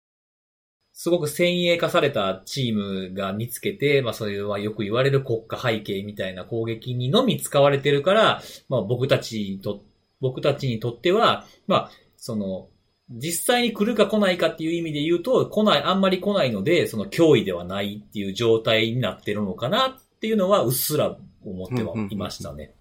[0.93, 9.81] すごく先鋭化されたチームが見つけて、まあそれはよく言われる国家背景みたいな攻撃にのみ使われてるから、まあ僕たちと、
[10.21, 12.69] 僕たちにとっては、まあ、その、
[13.11, 22.75] 実際に来るか来ないかっていう意味で言うと、来ない、あんまり来ないので、その脅威ではないっていう状態になってるのかなっていうのは、うっすら思ってはいましたね。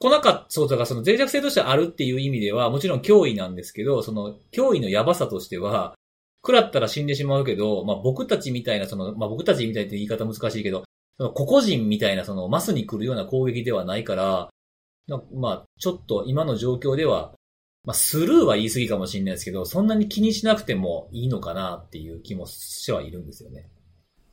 [0.00, 5.94] 来なかった、そうだからその脆弱性としてあるっていう意味では、もちろん脅威なんですけど、その脅威のやばさとしては、
[6.42, 10.84] 食らったら死んでしまうけど、まあ僕たちみたいな、その、まあ僕たちみたいって言い方難しいけど、
[11.16, 14.48] その個々人みたいなそのマスに来るような攻撃ではないから、
[15.34, 17.32] まあちょっと今の状況では、
[17.84, 23.68] まあスルーは言い過ぎかもしれないですけど、そんなに気にしなくてもいいのかなっていう気もしてはいるんですよね。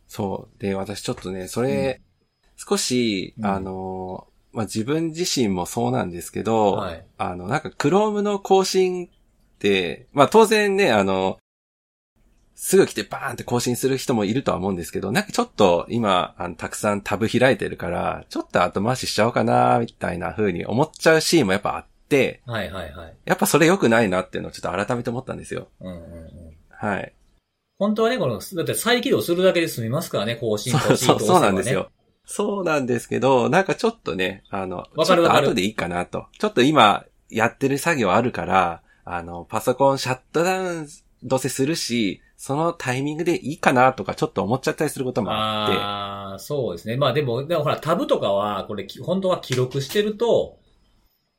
[0.07, 0.61] そう。
[0.61, 9.09] で、私ちょっとね、それ、うん、少し、あの、まあ自分自身もそうなんですけど、はい、あの、なんか Chrome の更新っ
[9.59, 11.37] て、まあ当然ね、あの、
[12.55, 21.90] すぐ来てバーンって更新する人もいるとは思うんですけど、なんかちょっと今、あのたくさんタブ開いてるから、ちょっと後回ししちゃおうかな、みたいな風に思っちゃうシーンもやっぱあって、
[22.45, 23.15] はいはいはい。
[23.25, 25.67] やっぱそれ良くないなっていうのをちょっと改めて思ったんですよ。
[25.79, 26.31] うんうんうん。
[26.69, 27.13] はい。
[27.77, 31.89] 本当はね、この、だって再起動するだけで済みますからね、更新、更新、そうそう、そうなんですよ。
[32.25, 35.47] そうなんですけど、なんかちょっとね、あの、わかるわかる。
[35.47, 36.27] 後でいいかなと。
[36.37, 40.87] ちょっと今、やってる作業あるから、あの、パソコンシャットダウン
[41.23, 45.77] どうせするし、そのタイミングでいいかなとかちょっと思っちゃったりすることもあって。
[45.77, 46.97] ああ、そうですね。
[46.97, 50.57] まあでも、でもほら、タブとかは、これ、本当は記録してると、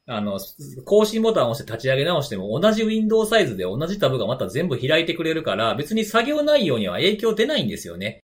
[0.07, 0.41] あの、
[0.85, 8.21] 更新ボタンを押して立ち上げ直しても同じウィンドウサイズで同じタブがまた全部開いてくれるから、別に作業内容には影響出ないんですよね。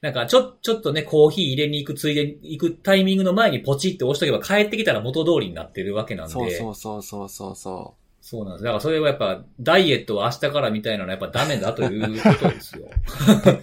[0.00, 6.32] なんか、ちょ、ちょっとね、コーヒー入れに行くついでに行くタイミングの前にポチって押しとけば帰ってきたら元通りになってるわけなんで。
[6.32, 8.64] そうそうそうそうそうそそうなんです。
[8.64, 12.88] だからそれはやっぱ、ダイエットは明日からみたいなのはやっぱダメだということですよ。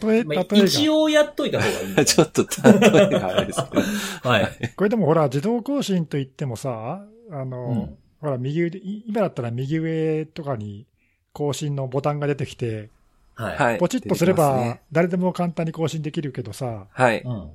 [0.02, 0.66] 例え、まあ例えが。
[0.66, 2.04] 一応やっといた方がいい。
[2.06, 3.84] ちょっと例えがあれですけど。
[4.28, 4.74] はい。
[4.76, 10.88] これでもほら、自動更新といってもさ、あの、うんほら、右腕、い今だったら右上とかに
[11.34, 12.90] 更新のボタンが出てきて、
[13.36, 13.58] はい。
[13.58, 13.78] はい。
[13.78, 17.22] ポチッとすれば誰でも簡単に更新できるけどさ、はい。
[17.22, 17.52] うん。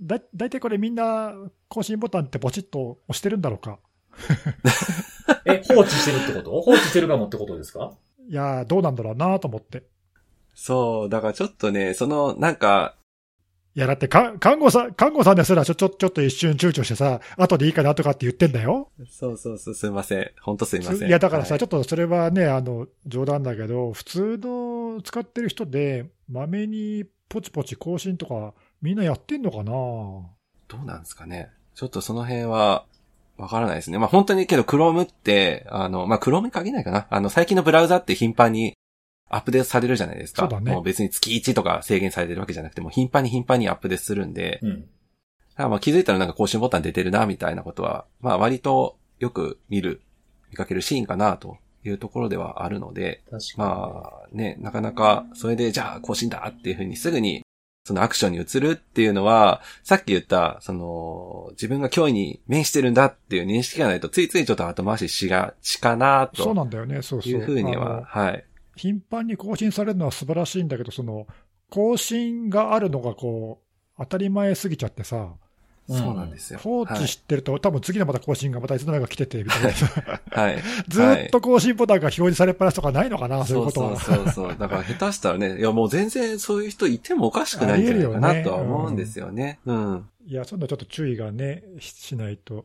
[0.00, 1.34] だ、だいたいこれみんな
[1.68, 3.78] 更新ボタンってポチッと押してるんだろうか？
[5.44, 6.60] え、放置してるってこと？
[6.62, 7.92] 放置してるかもってことですか？
[8.26, 9.82] いやー、どうなんだろうなと思って。
[10.54, 12.94] そう、だからちょっとね、その、なんか、
[13.76, 18.90] いや、だってか、看護さん、看護さんですらちょ、ちょ、ちょっと一瞬躊躇してさ、後でいいかなとかって言ってんだよ。
[19.10, 20.30] そうそうそう、すいません。
[20.40, 21.08] ほんとすいません。
[21.08, 29.64] いや、だからさ、はいちょっとそれはね、あの、冗談だけど、普通の使ってる人で、まめにポチポチ更新とか、みんなやってんのかな？
[29.64, 30.28] ど
[30.80, 31.50] うなんですかね。
[31.74, 32.86] ちょっとその辺は、
[33.36, 33.98] わからないですね。
[33.98, 37.08] まあ本当にけど、Chrome って、あの、まあ Chrome に限らないかな。
[37.10, 38.76] あの、最近のブラウザって頻繁に
[39.28, 40.42] アップデートされるじゃないですか。
[40.42, 44.80] そうだねもう別に月1とか制限されてるわけじゃなくて、もう頻繁に頻繁にアップデートするんで、うん。
[44.80, 44.86] だ
[45.56, 50.02] からまあ気づいたらなんか更新ボタン出てるな、みたいなことは、まあ割とよく見る、
[50.50, 53.22] 見かけるシーンかな、というところではあるので。
[53.56, 57.42] まあね、なかなか、それでじゃあ更新だっていうふうにすぐに、
[57.86, 67.32] そのアクションに移るっていうのは、さっき言った、その、自分が脅威に面してるんだっていう認識がないと、ついついちょっと後回ししがちかなそうとなんだよね、そうそう。
[67.32, 68.44] いうふうには、はい。
[68.76, 71.26] 頻繁に更新されるのは素晴らしいんだけど、その、
[71.70, 75.32] 更新があるのがこう、当たり前すぎちゃってさ、うん
[75.86, 76.58] そうなんですよ。
[76.60, 80.20] 放置してると、多分次のまた更新がまたいつの間にか来てて、みたいなさ。
[80.30, 80.54] はい。
[80.54, 80.62] はい。
[80.88, 84.00] ずーっと更新ボタンが表示されっぱなしとかないのかな、そういうことは。
[84.00, 84.56] そうそうそう。
[84.58, 89.58] だから下手したらね、いやもう全然そういう人いてもおかしくないんじゃないかなとは思うんですよね。
[89.66, 90.08] うん。
[90.24, 92.64] いや、そんなちょっと注意がね、ししないと。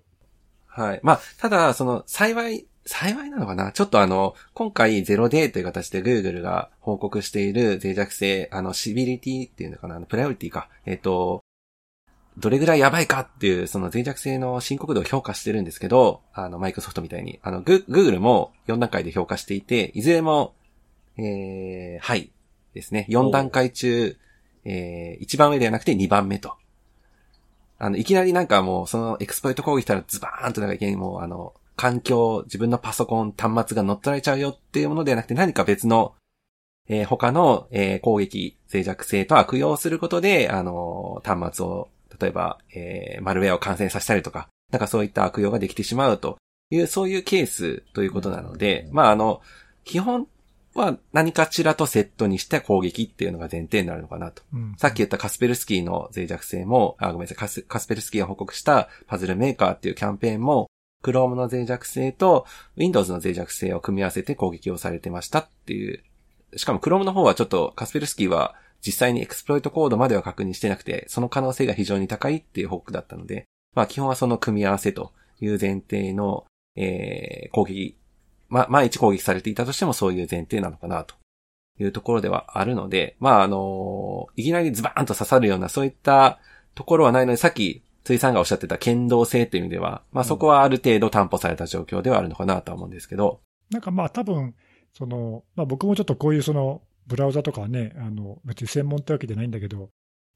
[0.68, 1.00] はい。
[1.04, 3.72] まあ、ただ、その、幸い、幸いなのかな？
[3.72, 9.98] ちょっとあの、今回ゼロデーという形で Google が報告している脆弱性、あの、シビリティっていうのかな？
[9.98, 10.70] あの、プライオリティか。
[10.88, 11.44] えっ、と、
[12.40, 17.40] どれぐらいやばいかっていう、その脆弱性の深刻度を評価してるんですけど、あの、マイクロソフトみたいに。
[17.44, 20.56] あの、Google も4段階で評価していて、いずれも、
[21.18, 22.32] えー、はい。
[22.74, 23.06] ですね。
[23.10, 24.18] 4段階中、
[24.66, 26.56] えー、1番上ではなくて2番目と。
[27.78, 36.14] あの、いきなりなんかもう、そのエクスプロイト攻撃したらズバーンとなんかいきなりもう、あの、環境、自分のパソコン、端末が乗っ取られちゃうよっていうものではなくて、何か別の、
[36.90, 41.88] えー他の、えー攻撃、脆弱性と悪用することで、あの、端末を、
[42.20, 46.38] 例えば、えーマルウェアを感染させたりとか、なんかそういった悪用ができてしまうと。
[46.70, 49.42] いう、そういうケースということなので、まあ、あの、
[49.86, 50.28] 基本
[50.76, 54.44] は何かしらとセットにした攻撃っていうのが前提になるのかなと。
[54.54, 54.76] うん。
[54.78, 60.68] さっき言ったカスペルスキーの脆弱性も、あ、ごめんなさい、カスカスペルスキーが報告したパズルメーカーっていうキャンペーンも、
[61.04, 62.46] Chrome の脆弱性と
[62.76, 66.04] Windows の脆弱性を組み合わせて攻撃をされてましたっていう。
[66.56, 73.46] しかも Chrome の方はちょっとカスペルスキーは実際にエクスプロイトコードまでは確認してなくて、その可能性が非常に高いっていう報告だったので、
[73.76, 76.46] まあ基本はその組み合わせという前提の、
[76.76, 77.98] えー攻撃、
[78.50, 81.16] まあ、万一攻撃されていたとしてもそういう前提なのかなと
[81.80, 86.40] いうところではあるので、まあ、あのいきなりズバーンと刺さるようなそういった
[86.76, 93.40] ところはないので、さっき、ついさんがおっしゃってた剣道性という意味では、まあそこはある程度担保された状況ではあるのかなとは思うんですけど、
[93.70, 94.56] なんかまあ多分、
[94.94, 99.92] その、まあ僕もちょっとこういうその、ブラウザとかね、あの、別に専門ってわけじゃないんだけど、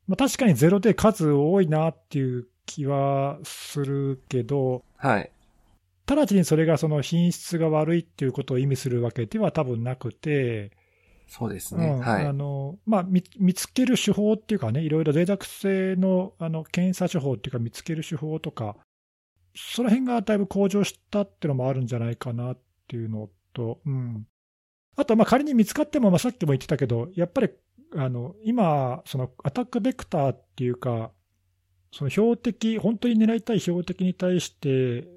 [0.06, 5.32] まあ確かにゼロで数多いなっていう気はするけど、はい。
[6.06, 10.70] 直ちにそれがその品質が悪いっていうことを意味するわけでは多分なくて、
[11.36, 11.88] そうですね。
[11.88, 12.28] うんはい。
[12.28, 18.78] あのまあ、見見つける手法っていうかね、いろいろ脆弱性のあの検査手法っていうか、見つける手法とか、
[19.56, 22.58] その辺がだいぶ向上したっていうのもあるんじゃないかなっ
[22.88, 24.28] ていうのと、うん、
[24.96, 27.50] あと、まあ仮に見つかっても、まあ、さっきも言ってたけど、やっぱり
[27.96, 31.10] あの今、そのアタックベクターっていうか、
[31.92, 35.08] その標的、本当に狙いたい標的に対して、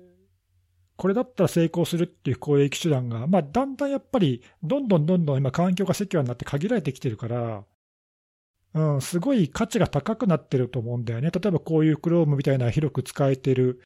[0.96, 7.64] これだったら成功するっていう攻撃手段が、まあ、だんだんやっぱり、どんどんどんどん今、環境がセキュアになって限られてきてるから、
[8.74, 11.30] うん、すごい価値が高くなってると思うんだよね。
[11.30, 13.82] 例えばこういう Chrome みたいな広く使えてる、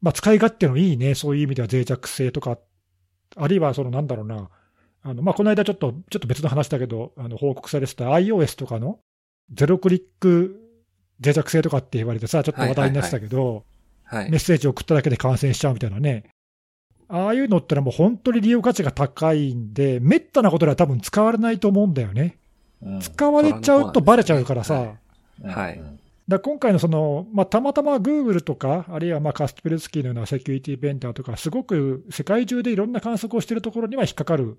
[0.00, 2.58] まあ、使い勝手のいいね、そういう意味では脆弱性とか、
[3.36, 4.50] あるいはそのなんだろうな、
[5.02, 8.98] あのまあ、この間ちょっと、ちょっと別の話だけど、あの報告されてた iOS とかの
[9.52, 10.60] ゼロクリック
[11.22, 13.64] 脆弱性とかって言われてさ、ちょっと話題になってたけど、
[14.04, 14.38] はいメッ。
[14.38, 16.24] セージを送っただけで感染しちゃうみたいなね。
[17.14, 22.38] ああいうのってのはもう本当に利用価値が高いんで、めったなことでは多分使われないと思うんだよね。
[22.82, 24.94] うん使われちゃうとバレちゃうからさ。
[25.42, 25.80] はい
[26.26, 34.58] だから今回のその、まあ、たまたま Google とか、あるいはまあカスペルスキーのようなセキュリティベンダーとか、すごく世界中でいろんな観測をしているところには引っかかる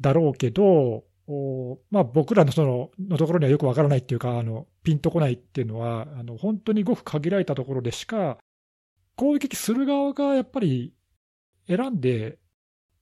[0.00, 8.38] だろうけど、おまあ、僕らのそののところにはよくわからないっていうか、あのピンとこないっていうのは、あの本当にごく限られたところでしか、
[9.14, 10.94] 攻撃する側がやっぱり
[11.68, 12.38] 選んで、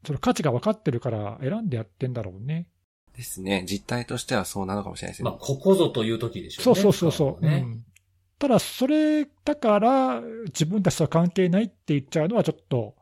[0.07, 2.69] その価値が分かってるから選んでやってんだろうね。
[3.15, 3.65] ですね。
[3.69, 5.31] 実態としてはそうなのかもしれないですね。
[5.31, 6.81] まあ、ここぞという時でしょそうね。
[6.81, 7.37] そうそうそう。
[7.39, 7.85] 使のねうん
[8.41, 12.97] ただ、それだから、自分たちとは関係ないって言っちゃうのは、ちょっと、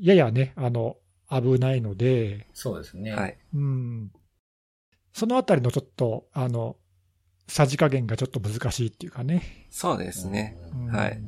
[0.00, 0.98] ややね、あの、
[1.28, 3.10] 危ないので、そうですね。
[3.10, 3.36] はい。
[3.56, 4.12] うん。
[5.12, 6.76] そのあたりのちょっと、あの、
[7.48, 9.66] さじ加減がちょっと難しいっていうかね。
[9.70, 10.56] そうですね。
[10.74, 11.20] うんうんはい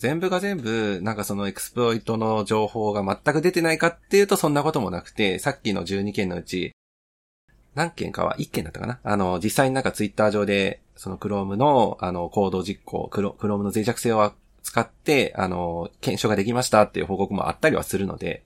[0.00, 6.72] 全部が全部、なんかそのエクスプロイトの情報が全く出てないかっていうとそんなこともなくて、さっきの12件のうち、
[7.74, 8.98] 何件かは1件だったかな？
[9.04, 14.32] あの、実際になんかツイッター上で、その Chrome の、あの、コード実行、クロ Chrome の脆弱性を
[14.62, 18.42] 使って、あの、検証ができましたっていう報告もあったりはするので、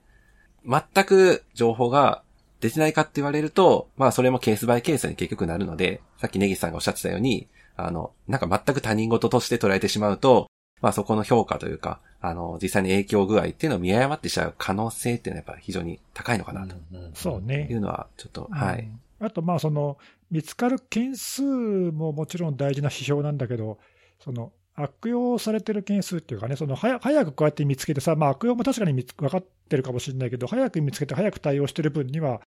[0.67, 2.21] 全く情報が
[2.59, 7.47] 出てないかって言われると、まあそれもケースバイケースに結局なるので、さっきネギさんがおっしゃってたように、
[7.77, 10.47] あの、なんか全く他人事として捉えてしまうと、
[10.85, 16.75] まあそこの評価というか、あの、実際に影響具合っていうのを見誤ってしまう可能性っていうのはやっぱ非常に高いのかなと。
[17.15, 17.67] そうね。
[17.71, 18.81] いうのは、ちょっと、はい。
[19.19, 19.25] うん。
[19.25, 19.97] あと、まあ、その、
[20.29, 23.79] 見つかる件数ももちろん大事な指標なんだけど、
[24.19, 32.41] その、悪用されてる件数っていうかね、その早早くこうやって見つけてさ、まあ、悪用も確かに見つ分かってるかもしれないけど、早く見つけて早く対応してる分には、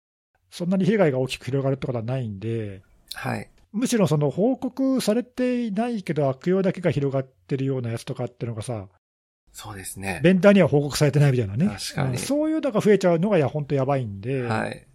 [0.50, 2.82] そんなに被害が大きく広がるってことはないんで、
[3.14, 3.48] はい。
[3.76, 8.88] むしろその報告されていないけど、悪用だけが広がってるようなやつとかっていうのがさ、
[9.52, 10.20] そうですね。
[10.22, 14.42] ベンダーには報告されてないみたいなね、確かにうんそういうのが増えちゃうのが、いや、本当やばいんで。
[14.42, 14.86] はい。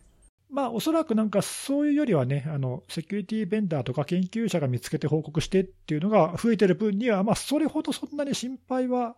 [0.49, 9.15] まあ、おそらくなんかそういうよりはね、あのセキュリティベンダーとか研究者が見つけて報告してっていうのが増えてる分には、まあ、それほどそんなに心配は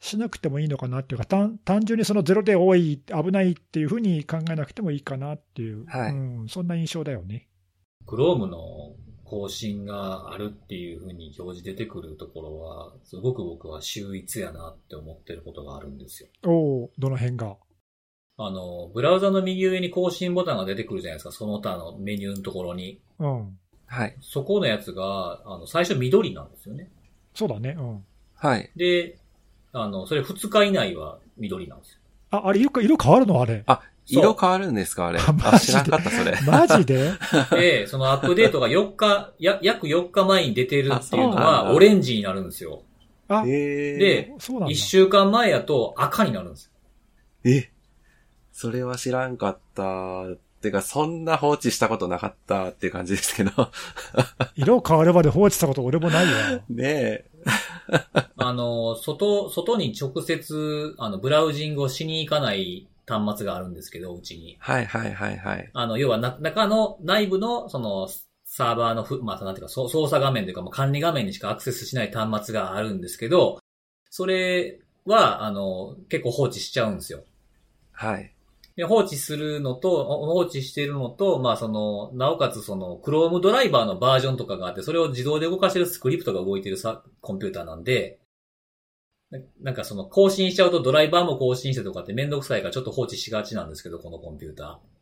[0.00, 7.48] しなくてもいいのかなっていうか、単単純にそのゼロで多い、危ないっていうふうに考えなくてもいいかなっていう、はいうん、そんな印象だよね。
[8.08, 8.94] Chrome の
[9.24, 16.28] 更新があるっていう風に表示出てくるところは、すごく僕は秀逸やなって思ってることがあるんですよ。
[16.46, 17.56] おお、どの辺が？
[18.38, 23.00] あの、ブラウザの右上に更新ボタンが出てくるじゃないですか、その他のメニューのところに。
[23.18, 24.16] うん、はい。
[24.20, 26.90] そこのやつが、あの、最初緑なんですよね。
[27.34, 27.76] そうだね。
[27.78, 28.04] うん、
[28.34, 28.70] はい。
[28.76, 29.18] で、
[29.72, 31.98] あの、それ2日以内は緑なんですよ。
[32.30, 33.64] あ、あれ色、色変わるのあれ。
[33.66, 33.82] あ、
[34.14, 35.20] 色変わるんですかあれ？
[35.20, 36.38] あ知らんかった、それ。
[36.46, 37.12] マジで？
[37.52, 42.82] で、そのアップデートが4日、や、約4日前に出てるっていうのは、だオレンジになるんですよ。
[43.28, 44.76] あ、えで、そうなんだ1。
[44.76, 46.70] 週間前やと赤になるんですよ。
[47.44, 47.70] え、
[48.52, 50.24] それは知らんかった。
[50.60, 53.50] てか、そんな放置したことなかったっていう感じですけど。
[54.56, 56.30] 色変わるまで放置したこと俺もないわ。
[56.68, 57.24] ねえ。
[58.36, 64.56] あの、外、外に直接、あの、ブラウジングをしに行かない端末があるんですけど、うちに。
[64.60, 65.70] はいはいはいはい。
[65.72, 68.08] あの、要はな、中の、内部の、その、
[68.44, 73.58] サーバーのふ、まあ、なんていうか、操作画面というか、もう管理画面にしかアクセスしない端末があるんですけど、
[74.10, 77.24] それは、あの、結構放置しちゃうんですよ。
[77.92, 78.32] はい。
[78.78, 88.20] で放置するのと、放置してるのと、まあその、なおかつその、Chrome ドライバーのバージョンとかがあって、それを自動で動かしてるスクリプトが動いてるさ、コンピューターなんで、
[89.30, 94.98] ななんかその、更新しちゃうとドライバーも更新してとかってめんどくさいからちょっと放置しがちなんですけど、このコンピューター。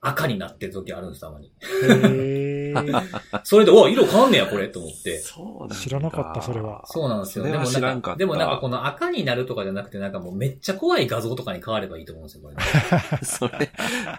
[0.00, 1.50] 赤になってる時あるんです、たまに。
[1.62, 3.02] へー
[3.42, 5.18] それで、お色変わんねや、これ、と思って。
[5.20, 5.74] そうなんだ。
[5.74, 7.44] 知らなかったそれはそうなんですよ。
[7.46, 12.56] でもなんんか、でもなんかこの赤になるとかじゃなくて、なんかもうめっちゃ怖い画像とかに変わればいいと思うんですよ、これ。
[13.24, 13.70] それ、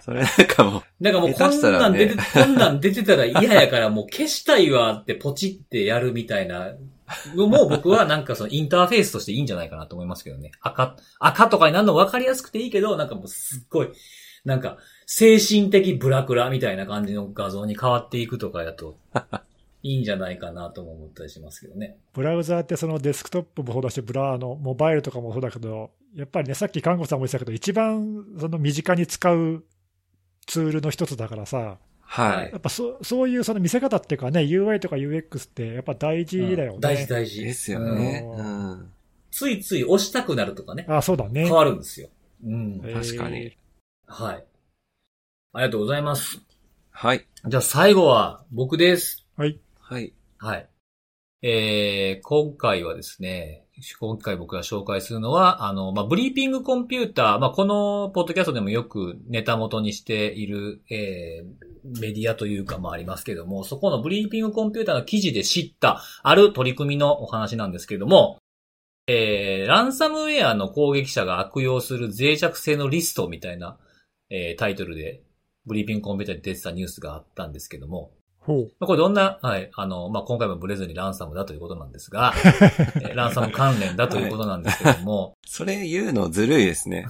[0.04, 6.72] それなんかもう、 なんかもうこんなん出て、こんなん出てたら嫌やからもう消したいわってポチってやるみたいな
[7.34, 10.52] のも僕はなんかそのインターフェースとしていいんじゃないかなと思いますけどね。
[10.60, 13.90] 赤、赤とかになるの分かりやすくていいけど、なんかもうすっごい、
[14.44, 18.98] なんか精神的ブラクラみたいな感じの画像に変わっていくとかだと、
[19.82, 21.98] いいんじゃないかなとも思ったりしますけどね。
[22.12, 29.64] ブラウザーってそのデスクトップもそうだし、ブラウのモバイルとかもそうだけど、やっぱりね、さっき看護さんも言ってたけど、一番その身近に使う
[30.46, 31.78] ツールの一つだからさ、
[32.10, 32.56] はいや。
[32.56, 36.74] っぱそそういうその見せ方っていうかね、UI とか UX ってやっぱ大事だよね。
[36.74, 37.44] うん大事大事。
[37.44, 38.24] ですよね。
[38.24, 38.92] ううんん。
[39.30, 40.86] ついつい押したくなるとかね。
[40.88, 41.44] あ、そうだね。
[41.44, 42.08] 変わるんですよ。
[42.44, 42.80] うん。
[42.82, 43.56] えー確かに。
[44.06, 44.44] はい。
[45.52, 46.40] ありがとうございます。
[46.90, 47.26] はい。
[47.46, 49.26] じゃあ最後は僕です。
[49.36, 49.60] はい。
[49.78, 50.14] はい。
[50.38, 50.68] はい。
[51.42, 53.64] えー、今回はですね、
[54.00, 68.38] 今回僕が紹介するのは、あの、まあ、ブリーピングコンピューター、まあ、このポッドキャストでもよくネタ元にしている、えー、メディアというか、まあ、ありますけども、そこのブリーピングコンピューターの記事で知った、ある取り組みのお話なんですけれども、
[69.06, 73.78] えー、ランサムウェアの攻撃者が悪用する脆弱性のリストみたいな、
[74.30, 75.22] えー、タイトルで、
[75.66, 78.12] ブリーピングコンピューターに出てたニュースがあったんですけども。
[78.48, 82.32] まあこれどんな、はい、あの、まあ、今回もブレずにランサムだということなんですが、
[82.96, 87.06] えーランサム関連だということなんですけども、それ言うのずるいですね。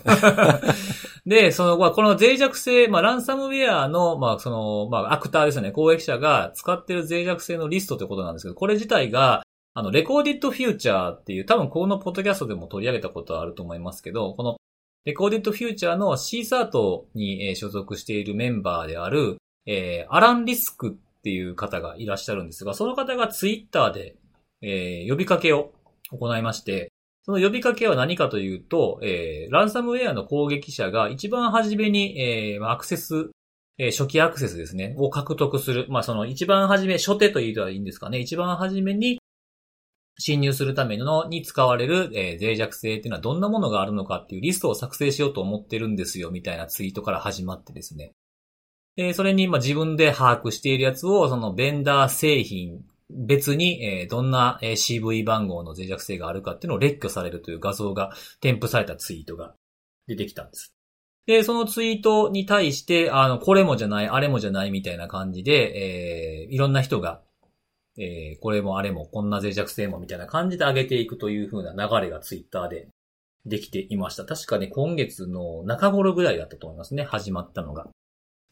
[1.29, 9.43] で、その、まあこの脆弱性、まあ、ランサムウェアの、まあ、その、まあ、アクターですね、攻撃者が使ってる脆弱性のリストということなんですけど、これ自体が、
[9.74, 14.57] あの、レコーディットフューチャーっていう、多分このポッドキャストでも取り上げたことはあると思いますけど、この、
[15.05, 24.16] レコーディットフューチャーの C サートにえー所属しているメンバーである、えーアラン・リスクっていう方がいらっしゃるんですが、その方がツイッターで、
[24.62, 25.72] えー呼びかけを
[26.11, 26.91] 行いまして、
[27.29, 33.33] その呼びかけは何かというと、えーランサムウェアの攻撃者が一番初めに、えーアクセス、
[33.76, 35.85] えー初期アクセスですね、を獲得する。
[35.91, 38.18] まあ、その一番初め、初手と言うとはいいんですかね。
[38.18, 39.20] 一番初めに
[40.18, 48.12] 侵入するためのに使われる、えー脆弱性っていうのはどんなものがあるのかっていうリストを作成しようと思ってるんですよ、みたいなツイートから始まってですね。
[48.97, 59.54] えーそれに、ま、自分で把握しているやつを、そのベンダー製品別に、えーどんな CV 番号の脆弱性があるかっていうのを列挙されるという画像が添付されたツイートが
[60.06, 60.74] 出てきたんです。
[61.26, 67.20] で、そのツイートに対して、あの、これもじゃない、あれもじゃないみたいな感じで、えーいろんな人が、
[67.98, 72.88] えーこれもあれも、こんな脆弱性もみたいな感じで上げていくという風な流れがツイッターで
[73.44, 74.24] できていました。
[74.24, 77.88] 確かね、今月の中頃ぐらいだったと思いますね、始まったのが。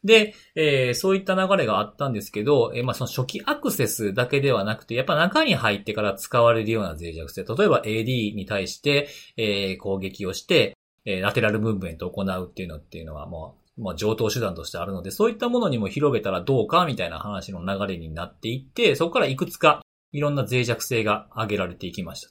[0.03, 19.81] で、えーそういった流れがあったんですけど、えーまあその初期アクセスだけではなくて、やっぱ中に入ってから使われるような脆弱性、例えば AD に対して、えー攻撃をして、えーラテラルムーブメントを行うっていうのっていうのはもう、まあ上等手段としてあるので、そういったものにも広げたらどうかみたいな話の流れになっていって、そこからいくつか
[20.11, 22.29] いろんな脆弱性が挙げられていきました。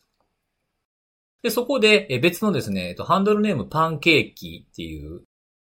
[1.42, 5.22] で、そこで、別のですね、ハンドルネームパンケーキっていう、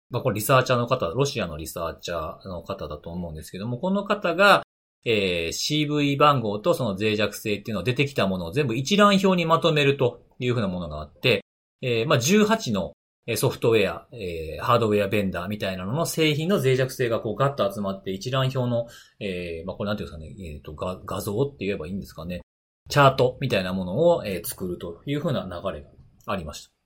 [0.09, 4.63] まあ、これリサーチャーの方、ロシアのリサーチャーの方だと思うんですけども、この方が、
[5.05, 11.45] えー CV 番号とその脆弱性っていうのを出てきたものを全部一覧表にまとめるというふうなものがあって、
[11.81, 12.93] えーまあ、18の
[13.35, 18.87] ソフトウェア、えーハードウェアベンダーみたいなのの製品の脆弱性がこうガッと集まって一覧表の、
[19.19, 22.41] えーまあ、これなんていうんですかね、えっ、と、画画像って言えばいいんですかね。
[22.89, 25.89] チャートみたいなものを、作るというふうな流れが
[26.25, 26.76] ありました。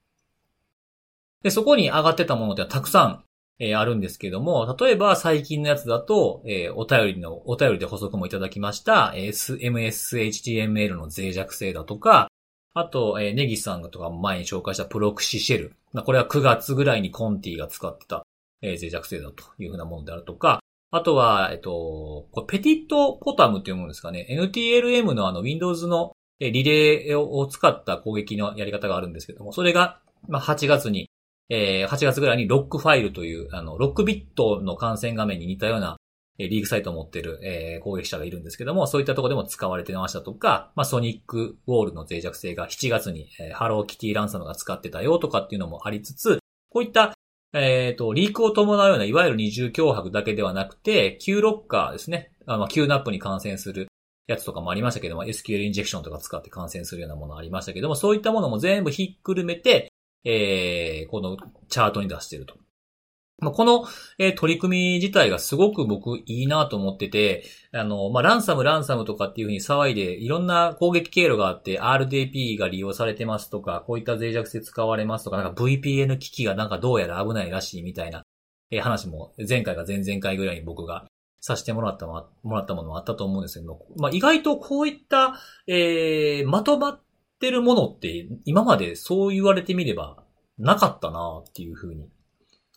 [1.44, 3.24] で、そこに上がってたものってたくさん、
[3.60, 12.28] えーあるんですけども、例えば最近のやつだと、えーお便りの、お便りで補足もいただきました、えー MSHTML の脆弱性だとか、
[12.74, 15.76] あと、えーネギさんとか前に紹介したプロクシシェル。
[16.04, 18.26] これは9月ぐらいにコンティが使ってた、
[18.62, 20.62] えー脆弱性だというふうなものであるとか、
[20.92, 24.28] あとは、えっと、これペティットポタムっていうものですかね。
[24.30, 31.08] NTLM のあの Windows のリレーを使った攻撃のやり方があるんですけども、それが、まあ、8月に、
[31.54, 35.98] えー8月ぐらいにロックファイルという、あの、ロックビットの感染画面に似たような、
[36.40, 46.40] えーリーグサイトを持っている、えー攻撃者がいるんですけども、そういったところでも使われてましたとか、まあ、ソニックウォールの脆弱性が7月に、えーハローキティランサムが使ってたよとかっていうのもありつつ、
[46.70, 47.14] こういった、
[47.54, 52.32] えっ、と、リークを伴うような、いわゆる二重脅迫だけではなくて、Q ロッカーですね。
[52.46, 53.88] あの、Q ナップに感染する
[54.28, 59.91] やつとかもありましたけども、SQL インジェクションとか使って感染するようなものありましたけども、そういったものも全部ひっくるめて、
[60.24, 61.38] えー、この
[61.70, 62.56] チャートに出していると。
[63.40, 63.86] まあこの、
[64.20, 67.44] えー取り組み自体がすごく僕いいなと思ってて、
[67.74, 78.24] あの、まあ、ランサム、ランサムとかっていうふうに騒いで、いろんな攻撃経路があって、RDP が利用されてますとか、こういった脆弱性使われますとか、なんか VPN 機器がなんかどうやら危ないらしいみたいな、
[78.70, 81.08] えー話も前回か前々回ぐらいに僕が
[81.42, 85.34] させてもらったももらったものもあったと思うんですけども、まあ、意外とこういった、
[85.68, 87.02] えー、まとまっ
[87.42, 90.24] てるものって今までそう言われてみれば
[90.58, 92.08] なかったなっていうふうに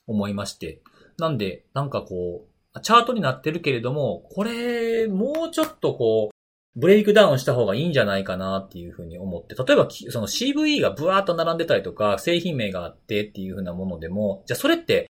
[0.07, 0.81] 思いまして。
[1.19, 15.07] なんで、なんかこう、チャートになってるけれども、これ、もうちょっとこう、ブレイクダウンした方がいいんじゃないかなっていうふうに思って、例えばその CVE がブワーっと並んでたりとか、製品名があってっていうふうなものでも、じゃあそれって、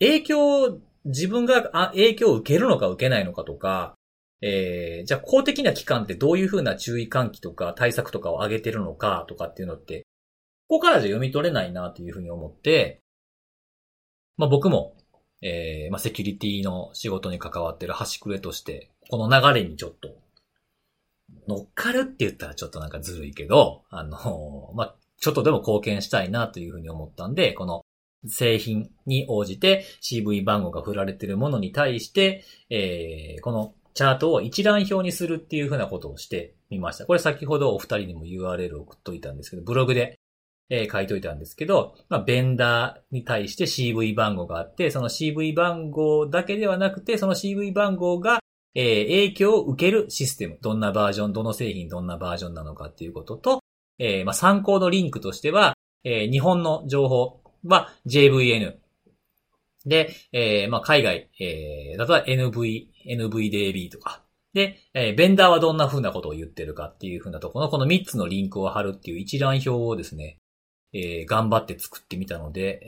[0.00, 3.94] 影響、自分が影響を受けるのか受けないのかとか、
[4.40, 10.06] えー、じゃあ公的な機関ってどういうふうな注意喚起とか対策とかを上げてるのかとかっていうのって、
[10.68, 13.00] ここからじゃ読み取れないなというふうに思って、
[14.36, 14.96] まあ僕も、
[15.42, 20.08] えー、まあセキュリティの仕事に関わってる端くれとして、この流れにちょっと、
[21.46, 27.84] 乗っかるって言ったらちょっとなんかずるいけど、あの、まあ、ちょっとでも貢献したいなというふうに思ったんで、この
[28.26, 37.04] 製品に応じて CV 番号が振られているものに対して、えー、このチャートを一覧表にするっていうふうなことをしてみました。
[37.04, 40.20] これ先ほどお二人にも URL を送っといたんですけど、ブログで、
[40.70, 48.38] えー、書いといたんですけど、まあ、ベンダーに対して CV 番号があって、その CV 番号だけではなくて、その CV 番号が、
[48.76, 50.58] えー、影響を受けるシステム。
[50.62, 53.64] どんなバージョン、どの製品どんなバージョンなのかっていうことと、
[53.98, 55.74] えー、まあ、参考のリンクとしては、
[56.04, 58.76] えー、日本の情報は JVN。
[59.86, 64.22] で、えー、まあ、海外、えー、だとは NV、NVDB とか。
[64.54, 70.38] で、えー、ベンダーはどんな風なことを言ってるかっていう風なところの、この3つのリンクを貼るっていう一覧表をですね、
[70.92, 72.80] えー、頑張って作ってみたので、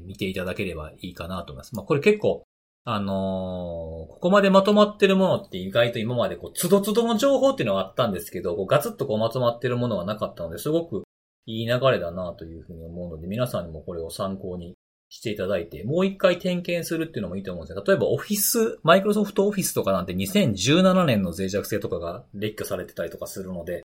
[0.00, 1.74] えー、見ていただければいいかなと思います。
[1.74, 2.44] まあ、これ結構、
[2.84, 11.02] あのー、ここまでまとまってるものって意外と今までこう、つどつどの情報っていうのはあったんですけど、こうガツッとこうまとまってるものはなかったので、すごく
[11.44, 14.76] いい流れだなというふうに思うので、皆さんにもこれを参考に
[15.08, 17.84] していただいて、もう一回点検するっていうのもいいと思うんですよ。
[17.86, 23.82] 例えばオフィス、マイクロソフトオフィスとかなんて2017年の脆弱性とかが列挙されてたりとかするので、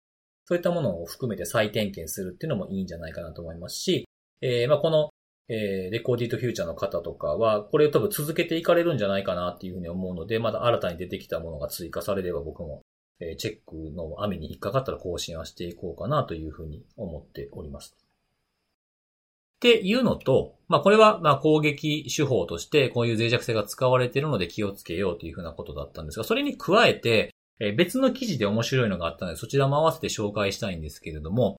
[0.45, 4.07] そういったものを含めて再点検するっていうのもいいんじゃないかなと思いますし、
[4.41, 5.09] えー、まあこの、
[5.47, 12.81] えー、レコーディートフューチャーの方とかは、これを多分続けていかれるんじゃないかなっていうふうに思うので、まだ新たに出てきたものが追加されれば僕も
[13.21, 17.95] えチェックの網に引っかかったら更新はしていこうかなというふうに思っております。
[19.61, 27.31] っていうのと、まあこれはま攻撃手法としてこういう脆弱性が使われているので気をつけようというふうなことだったんですが、それに加えて、
[27.77, 31.57] 別の記事で面白いのがあったのでそちらも合わせて紹介したいんですけれども、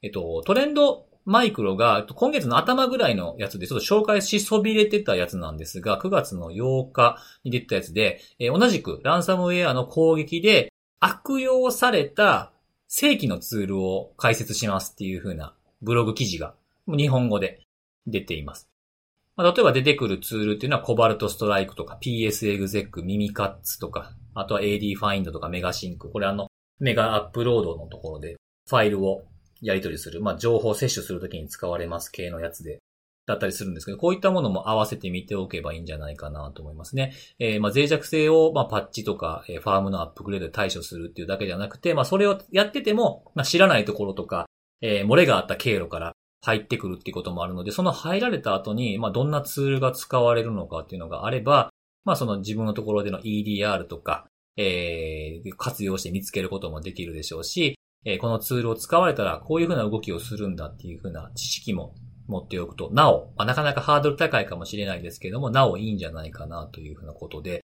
[0.00, 12.52] えっと、トレンドマイクロが今月の頭ぐらいのやつでちょっと紹介しそびれてたやつなんですが、9月の8日に出たやつで、同じくランサムウェアの攻撃で悪用された
[12.86, 16.54] 正規のツールを解説しますっていう風なブログ記事が
[16.86, 17.60] 日本語で
[18.06, 18.68] 出ています。
[19.36, 26.10] まあ、例えば出てくるツールっていうのはコバルトストライクとか PS エグゼック、ミミカッツとか、あとは AD ファインドとかメガシンク。
[26.10, 28.36] これあの、メガアップロードのところで
[28.68, 29.22] ファイルを
[29.60, 30.20] やり取りする。
[30.20, 32.78] まあ、情報摂取するときに使われます系のやつで。
[33.26, 37.12] だったりするんですけど、こういったものも合わせてみておけばいいんじゃないかなと思いますね。
[37.38, 44.46] えー、まあ、脆弱性を、まあ、パッチとか、え、ファームのアップグレードで対処するっていうだけじゃなくて、まあ、それをやってても、まあ、知らないところとか、
[44.80, 46.12] えー、漏れがあった経路から
[46.42, 51.70] 入ってくるっていうこともあるので、その入られた後に、まあ、どんなツールが使われるのかっていうのがあれば、
[52.04, 54.26] まあ、その自分のところでの EDR とか、
[54.56, 61.94] えー、活用して見つけることもできるでしょうし、えー、このツールを使われたらこういうふうな動きをするんだっていうふうな知識も
[62.26, 67.62] 持っておくと、なお、まあ、なかなかハードル高いかもしれないですけれども、なおいいんじゃないかなというふうなことで、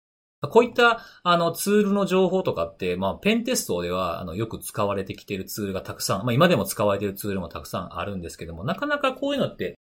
[0.48, 9.78] こういった、あの、ツールの情報とかって、まあ、ペンテストでは、あの、よく使われてきているツールがたくさん、まあ、今でも使われているツールもたくさんあるんですけども、なかなかこういうのって、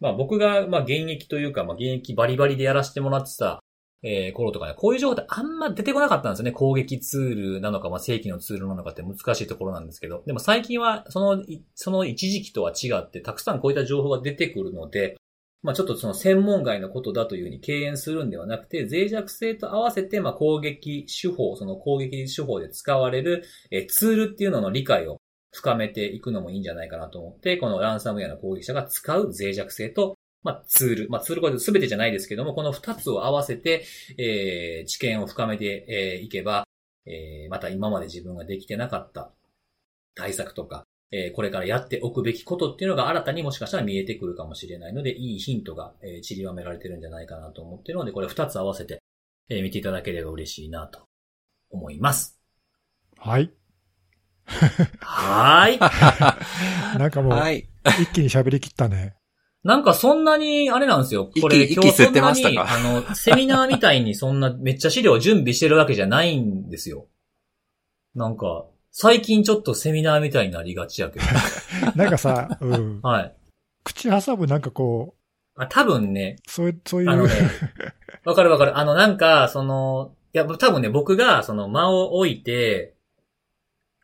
[0.00, 3.60] まあ、僕が、まあ、現役というか、まあ、現役バリバリでやらせてもらってた、
[4.02, 6.52] え、頃とかね、こういう情報ってあんま出てこなかったんですよね。
[6.52, 10.22] 攻撃ツールなのか、まあ、正規のツールなのかって難しいところなんですけど。
[10.26, 11.44] でも最近は、その、
[11.74, 15.18] その一時期とは違って、たくさんこういった情報が出てくるので、
[15.62, 25.18] まあ、ちょっとその専門外のことだというふうに敬遠するんではなくて、脆弱性と合わせて、まあ、攻撃手法、その攻撃手法で使われる、えツールっていうのの理解を
[25.52, 31.10] 深めていくのもいいんじゃないかなと思って、このランサムウェアの攻撃者が使う脆弱性とまあ、ツール。
[31.10, 33.84] まあ、ツールこれ全てじゃないですけども、この二つを合わせて、
[34.16, 36.66] えー、知見を深めて、えー、いけば、
[37.06, 39.30] えー、また今まで自分ができてなかった
[40.14, 49.02] 対策とか、えー、これからやっておくべきことっていうのが新たにもしかしたら見えてくるかもしれないので、いいヒントが、えー、散りばめられてるんじゃないかなと思ってるので、これ二つ合わせて、
[49.48, 51.00] えー、見ていただければ嬉しいなと
[51.70, 52.40] 思います。
[53.18, 53.52] はい。
[55.00, 55.78] はーい。
[56.98, 57.68] なんかもう、はい、
[58.00, 59.16] 一気に喋り切ったね。
[59.62, 61.30] なんかそんなに、あれなんですよ。
[61.40, 67.08] これ、今日そんなに、あの、セミナーみたいにそんなめっちゃ資料準備してるわけじゃないんですよ。
[68.14, 71.26] なんか、最近ちょっとセミナーみたいになりがちやけど。
[71.94, 73.00] なんかさ、うん。
[73.02, 73.34] はい。
[73.84, 75.14] 口挟むなんかこ
[75.56, 75.62] う。
[75.62, 76.36] あ、多分ね。
[76.46, 77.10] そういう、そういう。
[77.10, 77.32] あのね、
[78.24, 78.78] わかるわかる。
[78.78, 82.94] あの、なんか、その、いや、多分ね、僕が、その、間を置いて、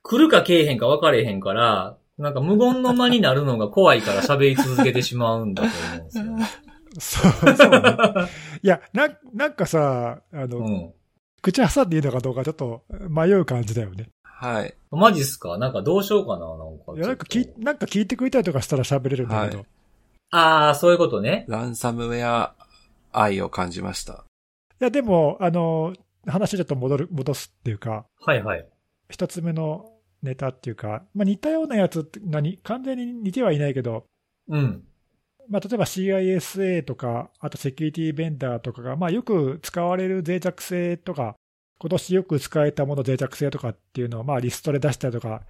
[0.03, 6.47] 来るか来えへんか分かれへんから、なんか無言の間になるのが怖いから喋り続けてしまうんだと思うんですよ、ね。
[6.99, 7.81] そう、そう、ね。
[8.63, 10.95] いや、な、なんかさ、あの、うん、
[11.43, 14.09] 口挟んでいいのかどうかちょっと迷う感じだよね。
[14.39, 14.75] はい。
[14.91, 15.57] マジっすか？
[15.57, 16.93] なんかどうしようかななんか。
[16.95, 19.59] いや、なんか聞、なんか聞いてくれたりとかしたら喋れるんだけど。
[19.61, 19.67] はい、
[20.31, 21.47] ああ、そういうことね。
[21.49, 22.55] ランサムウェア
[23.13, 24.25] 愛を感じました。
[24.79, 25.95] いや、でも、あの、
[26.27, 28.05] 話ちょっと戻る、戻すっていうか。
[28.27, 28.67] はいはい。
[29.09, 29.91] 一つ目の
[30.23, 34.05] ネタっていうか、まあ、似たようなやつって何、完全に似てはいないけど、
[34.49, 34.85] うん。
[35.49, 41.37] まあ、例えば CISA とか、あとセキュリティベンダーとかが、まあ、よく使われる脆弱性とか、
[41.79, 45.43] 今年よく使えたもの脆弱性とかっていうのを、まあ、リストで出したりとか、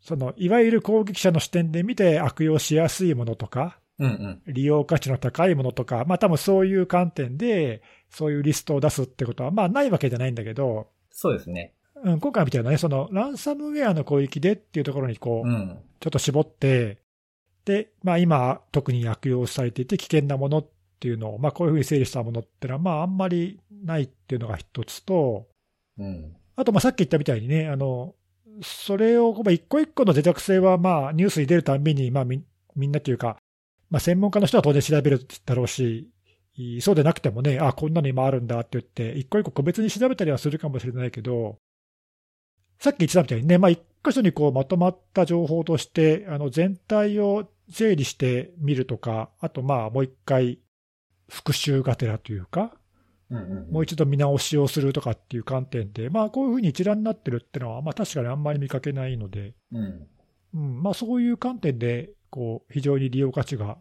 [0.00, 4.52] その、いわゆる攻撃者の視点で見て悪用しやすいものとか、うんうん。
[4.52, 11.74] 利用価値の高いものとか、まあ、多分そういう観点で、そういうリストを出すってことは、まあ、ないわけじゃないんだけど、そうですね。
[12.04, 15.78] うん、今回みたいなね、その、ランサムウェアの攻撃でっていうところに、こう、うん。
[15.98, 16.98] ちょっと絞って、
[17.64, 20.68] で、まあ今、特に悪用されていて危険なものっ
[20.98, 25.46] ていうのを、まあこういうふうに整理したものってのは、まああんまりないっていうのが一つと、
[25.98, 26.36] うん。
[26.56, 28.14] あとまあさっき言ったみたいにね、あの、
[28.62, 32.42] それを、まあ一個一個の脆弱性はまあニュースに出るたんびに、まあみ
[32.74, 33.36] みんなというか、
[33.90, 36.10] まあ専門家の人は当然調べるだろうし、
[36.54, 41.58] いそうでなくてもね、あ、こんなの今あるんだって言って、一個一個個別に調べたりはするかもしれないけど、
[42.80, 50.58] さっき言ってたみたいにね、まあ、一箇所にこうまとまった情報として、あの全体を整理してみるとか、あとまあもう一回
[51.28, 52.72] 復習がてらというか。
[53.70, 60.06] もう一度見直しをするとかっていう観点で、まあこういうふうに一覧になってるっていうのは、まあ確かにあんまり見かけないので、うん。
[60.54, 63.76] うん、まあそういう観点で、こう、非常に利用価値が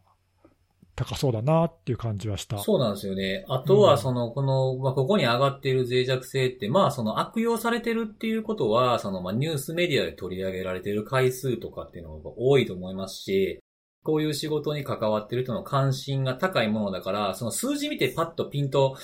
[0.97, 2.57] 高そうだなっていう感じはした。
[2.57, 3.45] そうなんですよね。
[3.47, 13.59] あとは、その、この、まあ、ここに上がっている脆弱性って、まあ、その悪用されてるっていうことは、その、まあ、ニュースメディアで取り上げられている回数とかっていうのが多いと思いますし、
[14.07, 18.95] こういう仕事に関わってる人の関心が高いものだから、その数字見てパッとピンと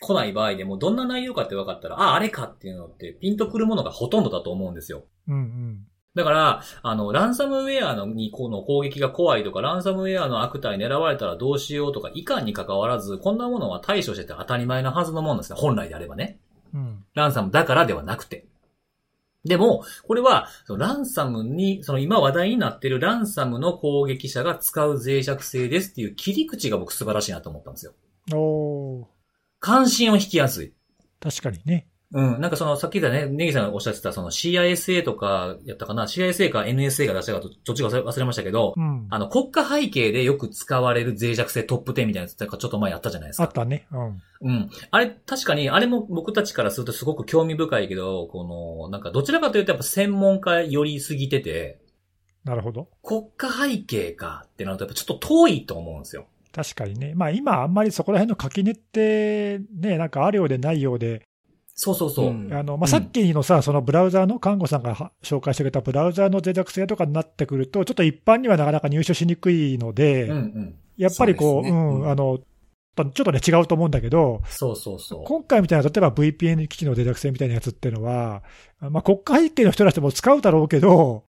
[0.00, 5.02] 来ない場合でも、どんな内容かって分かったら、あ、あれかっていうのって、ピンとくるものがほとんどだと思うんですよ。
[5.26, 5.86] うんうん。
[6.14, 15.58] だから、あの、ランサムウェアのにこの攻撃が怖いとか、ランサムウェアの悪態狙われたらどうしようとか、いかんに関わらず、こんなものは対処してて当たり前なはずのものですね。
[15.58, 16.38] 本来であればね。
[16.72, 17.04] うん。
[17.14, 18.46] ランサムだからではなくて。
[19.44, 27.92] でも、これは、そのランサムに、その今話題になっているランサムの攻撃者が使う脆弱性ですっていう切り口が僕素晴らしいなと思ったんですよ。
[28.32, 29.06] おー
[29.58, 30.72] 関心を引きやすい。
[31.20, 31.86] 確かにね。
[32.14, 32.40] うん。
[32.40, 39.06] なんかその、さっき言ったね、ネギさんがおっしゃってた、その CISA とかやったかな ?CISA か NSA が出したかと、どっちか忘れましたけど、うん。
[39.10, 43.44] あの、国家背景でよく使われる脆弱性トップ10みたいなやつってちょっと前あったじゃないですか。
[43.44, 43.86] あったね。
[43.92, 44.22] うん。
[44.42, 44.70] うん。
[44.90, 51.78] あれ、確かに、あれも僕たちからするとすごく興味深いけど、この、なんかどちらかというとやっぱ専門家寄りすぎてて、
[52.44, 52.88] なるほど。
[53.02, 56.26] 国家背景かってなるとやっぱちょっと遠いと思うんですよ。
[56.52, 57.14] 確かにね。
[57.14, 61.22] まあ今あんまりそこら辺の垣根ってね、なんかあるようでないようで、
[61.74, 62.26] そうそうそう。
[62.28, 70.74] うんあの、まあ、さっきのさ、そのブラウザーの看護さんがは紹介してくれたブラウザーの脆弱性とかになってくると、ちょっと一般にはなかなか入手しにくいので、うんうん。
[70.96, 72.38] やっぱりこう、そうねうん、うんあの、
[72.94, 75.24] ちょっとね、違うと思うんだけど、そうそうそう。
[75.24, 78.42] 今回みたいな、例えば VPN 機器の脆弱性みたいなやつっていうのは、
[78.80, 81.24] まあ、国家背景の人たちも使うだろうけど、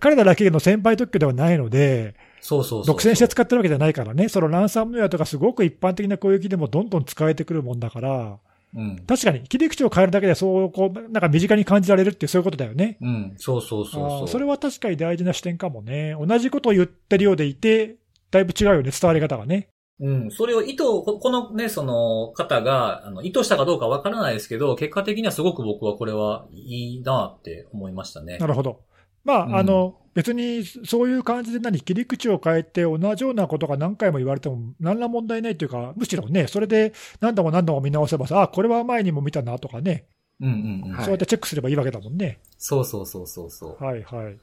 [0.00, 2.94] 彼らだけの先輩特許ではないので、そうそうそう。
[2.94, 8.38] 独占して使ってるわけじゃないからね、そのランサムウェアとかすごく一般的な攻撃でもどんどん使えてくるもんだから、
[8.74, 8.96] うん。
[9.06, 12.98] 確かに切り口を変えるだけで、そう、こう、なんか身近に感じられるっていう、そういうことだよね。
[13.00, 13.34] うん。
[13.36, 14.28] そうそうそうそう。
[14.28, 16.14] それは確かに大事な視点かもね。
[16.18, 17.96] 同じことを言ってるようでいて、
[18.30, 19.68] だいぶ違うよね、伝わり方がね。
[20.00, 20.30] うん。
[20.30, 28.46] それを意図、ここのね、その方が、あの、意図したかどうかわからないですけど、結果的にはすごく僕はこれはいいなって思いましたねな。
[28.46, 28.80] るほど。
[29.24, 40.06] まあ、うんあの、別にそういう感じで何、切り口を変えて同じようなことが何回も言われても何ら問題ないというか、むしろね、それで何度も何度も見直せばさ、あ、これは前にも見たなとかね、
[40.40, 40.96] うんうんうん。
[40.96, 42.40] はいそうやってチェックすればいいわけだもんね。
[42.56, 43.84] そうそうそうそうそう。
[43.84, 44.36] はいはい。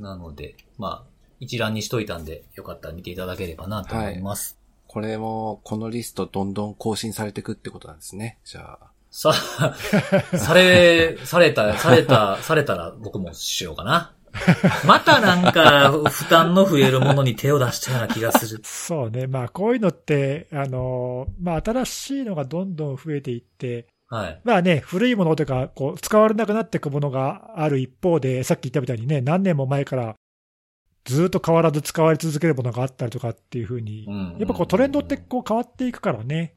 [0.00, 4.58] なので、まあ、一覧にしといたんで、よかったら見ていただければなと思います。
[4.88, 8.38] これも、このリストどんどん更新されていくってことなんですね。
[8.44, 8.90] じゃあ。
[9.12, 9.32] さ、
[10.36, 14.12] され、された、された、されたら僕もしようかな。
[14.86, 18.60] またなんか、負担の増えるものに手を出したような気がする。
[18.64, 24.40] そうね、まあ、こういうのって、あの、まあ、新しいのがどんどん増えていって、はい。
[24.44, 30.16] まあね、古いものというか、こう、使われなくなっていくものがある一方で、さっき言ったみたいにね、何年も前から
[31.04, 36.54] ずっと変わらず使われ続けるものがあったりとかっていうふうに、うんやっぱこうトレンドってこう変わっていくからね、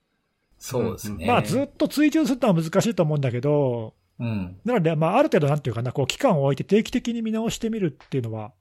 [0.57, 1.27] そうですね。
[1.27, 4.59] まあずっと追従するのは難しいと思うんだけど、うん。
[4.65, 8.53] なので、まあある程度なんていうかな、こう期間を置いて定期的に見直してみるっていうのは、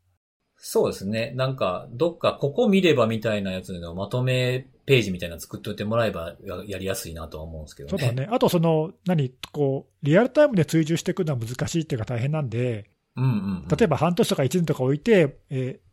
[0.59, 1.33] そうですね。
[1.37, 8.03] なんか、どっかここ見ればみたいなやつのまとめページみたいなの作っておいてもらえばややりやすいなとは思うんですけどね。
[8.03, 8.28] そうだね。
[8.31, 13.69] あとその、何、こう、リアルタイムで追従していくのは難しいっていうか大変なんで、うんうん。
[13.69, 15.87] 例えば半年とか1年とか置いて、えー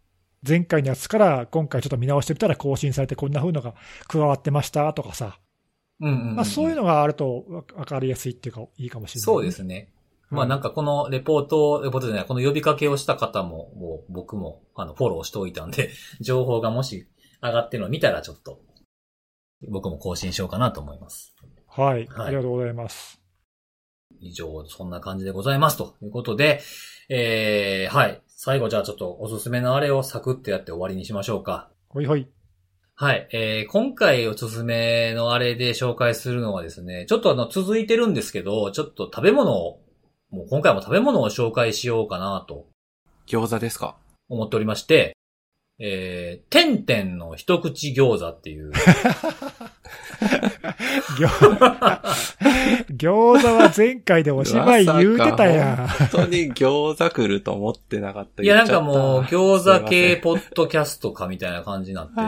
[0.45, 3.76] 前回のやつから今回ちょっと見直してみたら更新されてこんな風のが
[4.10, 5.40] 加わってましたとかさ、
[5.99, 9.90] うんうんうん、まあ、そういうのがあるとわ分かりやすいっていうか、いいかもしれない、そうですね。
[10.30, 15.91] まあなんかこのレポート、レポートじゃない、この呼びかけをした方も、もう僕もあのフォローしておいたんで、
[16.22, 17.07] 情報がもし
[17.41, 18.60] 上がってるのを見たらちょっと、
[19.70, 21.36] 僕も更新しようかなと思います。
[21.68, 22.07] はい。
[22.07, 23.22] はいありがとうございます。
[24.20, 25.78] 以上、そんな感じでございます。
[25.78, 26.61] ということで、
[27.10, 28.22] えー、はい。
[28.28, 31.70] 最後じゃあちょっとおすすめのあれをサクッとやって終わりにしましょうか。
[31.90, 32.28] ほいほい。
[33.03, 33.27] はい。
[33.34, 39.81] えー、今回おすすめのあれで紹介するのはですね、ちょっとあの、続いてるんですけど、ちょっと食べ物を、
[40.30, 42.65] もう今回も食べ物を紹介しようかなと
[43.27, 43.97] 餃子ですか？
[44.30, 45.12] 思っておりまして、
[45.85, 48.72] えー、てんてんの一口餃子っていう。
[51.18, 51.27] 餃
[52.95, 55.88] 餃子は前回でおしまい言うてたやん。
[55.88, 58.43] 本当に餃子来ると思ってなかった。
[58.43, 62.22] いや、なんかもう、餃子系ポッドキャストかみたいな感じになって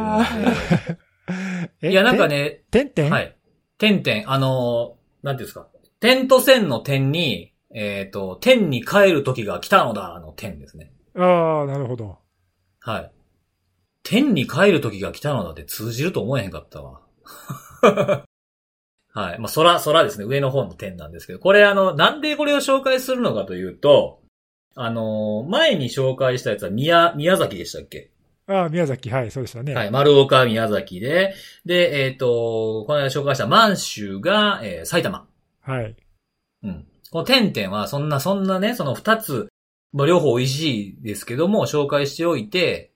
[1.81, 1.89] る。
[1.91, 2.27] いや、なんか。
[2.27, 3.37] ね、てんてんはい。
[3.77, 5.69] 点々、あのー、なんていうんですか。
[6.01, 10.91] 点と線の点に、えっ、と、点に帰る時が来たのだ、の点ですね。
[11.17, 12.17] ああ、なるほど。
[12.81, 13.14] はい。
[14.05, 17.01] 天に帰る時が来たのだって通じると思えへんかったわ。
[19.13, 19.39] はい。
[19.39, 20.25] まあ、空、空ですね。
[20.25, 24.21] 上の方の点なんですけど、これあの、なんでこれを紹介するのかというと、
[24.75, 28.11] あのー前に紹介したやつは宮、宮崎でしたっけ？
[28.47, 29.73] ああ、宮崎、はい、そうでしたね。
[29.73, 29.91] はい。
[29.91, 31.33] 丸岡、宮崎で、
[31.65, 35.25] で、えっ、と、この間紹介した満州が、えー埼玉。
[35.61, 35.95] はい。
[36.63, 36.85] うん。
[37.09, 39.47] この点々は、そんな、そんなね、その二つ、
[39.93, 42.91] まあ、両方美味しいですけども、紹介しておいて、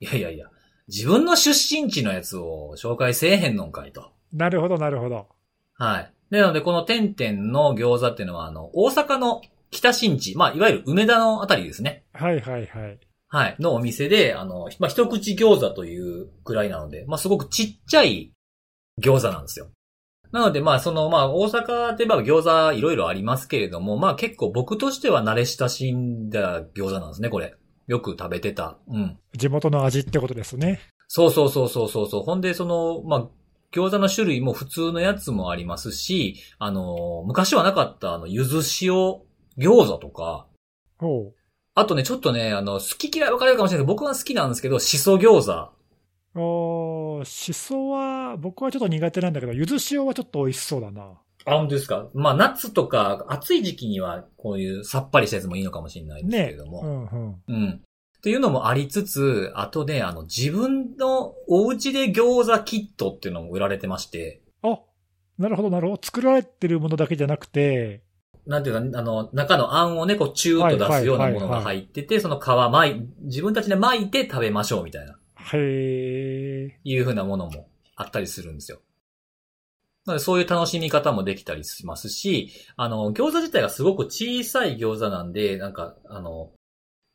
[0.00, 0.46] いやいやいや、
[0.88, 4.12] 自分の出身地のやつを紹介せえへんのんかいと。
[4.32, 5.28] なるほど、なるほど。
[5.74, 6.12] はい。
[6.30, 12.04] でなので、この点々の餃子っていうのは、あの、大阪の北新地、まあ、いわゆる梅田のあたりですね。
[12.12, 12.98] はい、はい、はい。
[13.28, 13.56] はい。
[13.58, 18.32] のお店で、あの、まあ、一口餃子というくらいなので、まあ、すごくちっちゃい
[19.00, 19.68] 餃子なんですよ。
[20.30, 27.54] なので、まあ、その、まあ、大阪といえば餃子いろいろありますけれども、まあ、結構僕としては慣れ親しんだ餃子なんですね、これ。
[27.86, 28.78] よく食べてた。
[28.88, 29.18] うん。
[29.36, 30.80] 地元の味ってことですね。
[31.08, 32.22] そうそうそうそうそうそう。
[32.22, 33.28] ほんで、その、まあ、
[33.72, 38.92] 餃子の種類も普通のやつもありますし、あの、昔はなかった、あの、ゆず塩
[39.58, 40.46] 餃子とか、
[40.98, 41.34] ほう。
[41.74, 46.40] あとね、ちょっとね、あの、好き嫌い分かれるかもしれないけど、僕は好きなんですけど、しそ餃子。
[46.40, 51.14] おーしそは、僕はちょっと苦手なんだけど、ゆず塩はちょっと美味しそうだな。
[51.46, 52.08] あ、本当ですか？
[52.14, 56.80] まあ、夏とか、暑い時期には、こういうさっぱりしたやつもいいのかもしれないんですけねれども。
[56.80, 57.42] うん、うん。
[57.48, 57.70] うん。
[57.70, 64.80] っていうのもありつつ、あとね、あの、自分のお家で餃子キットっていうのも売られてまして、あ、
[65.36, 66.00] なるほど、なるほど。
[66.02, 68.02] 作られてるものだけじゃなくて、
[68.46, 75.18] なんていうか、あの、中のあんをね、こう、チューッと出すようなものが入ってて、その皮巻い、自分たちで巻いて食べましょうみたいな、
[75.52, 76.78] へえ。
[76.84, 78.80] いう風なものもあったりするんですよ。
[80.06, 86.52] なので、そういう楽しみ方もできたりしますし、あの、餃子自体がすごく小さい餃子なんで、なんか、あの、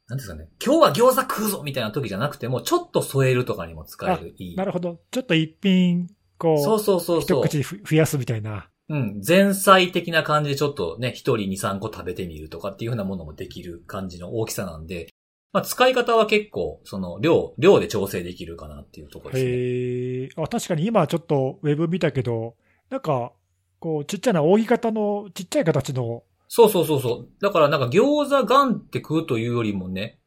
[0.07, 4.55] なんですかね、今日は餃子食うぞみたいな時じゃなくても、ちょっと添えるとかにも使える、いい。
[4.55, 4.99] なるほど。
[5.11, 6.07] ちょっと一品、
[6.39, 7.45] こう、そうそうそうそう。
[7.45, 8.69] 一口ふ増やすみたいな。
[8.89, 9.21] うん。
[9.25, 15.09] 前菜的な感じでちょっとね、一人二三個食べてみるとかっていうふうなものもできる感じの大きさなんで、
[15.53, 19.51] まあ使い方は結構、その量、量で調整できるかなっていうところですね。
[19.51, 20.29] へえ。
[20.37, 22.55] あ、確かに今ちょっとウェブ見たけど、
[22.89, 23.33] なんか、
[23.79, 27.29] こう、ちっちゃな扇形の、ちっちゃい形の、そうそうそうそう。
[27.41, 30.19] だからなんか餃子ガンって食うというよりもね、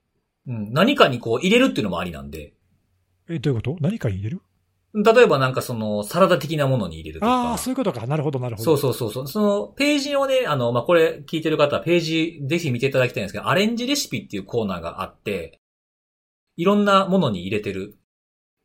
[0.47, 2.55] うん、何かにこう入れるっていうのもありなんで、
[3.29, 3.77] え、どういうこと？
[3.81, 4.43] 何かに入れる？
[4.95, 7.33] 例えばなんかそのサラダ的なものに入れるとか。
[7.51, 8.07] ああ、そういうことか。
[8.07, 8.81] なるほど、なるほそうど。
[8.81, 9.27] そうそうそう。
[9.27, 15.59] そのページをね、あの、まあ、これ聞いてる方はページぜひ見ていただきたいんですけど、アレンジレシピっていうコーナーがあって、
[16.57, 17.99] いろんなものに入れてる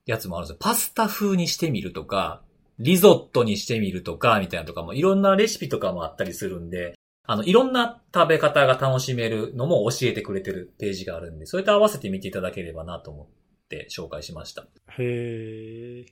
[0.05, 0.57] やつもあるんですよ。
[0.59, 2.43] パスタ風にしてみるとか、
[2.79, 13.27] リゾットにしてみるとか、みたいなとかもいろんなレシピとかもあったりするんで、あの、いろんな食べ方が楽しめるのも教えてくれてるページがあるんで、それと合わせて見ていただければなと思っ
[13.67, 14.61] て紹介しました。
[14.97, 16.05] へえ。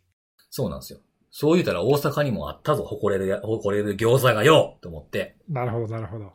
[0.50, 1.00] そうなんですよ。
[1.32, 5.38] そう言うたら大阪にもあったぞ、誇れるや、誇れる餃子がよと思って。
[5.48, 6.34] なるほど、なるほど。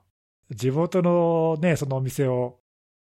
[0.51, 2.59] 地元のね、そのお店を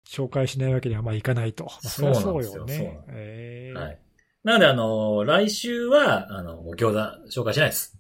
[0.07, 1.65] 紹介しないわけにはまあいかないと。
[1.65, 3.15] まあそうよそうなんですよそうねなん。
[3.17, 3.99] えーはい。
[4.47, 6.99] なので、あの、来週は、あの、もう餃子
[7.41, 7.97] 紹介しないです。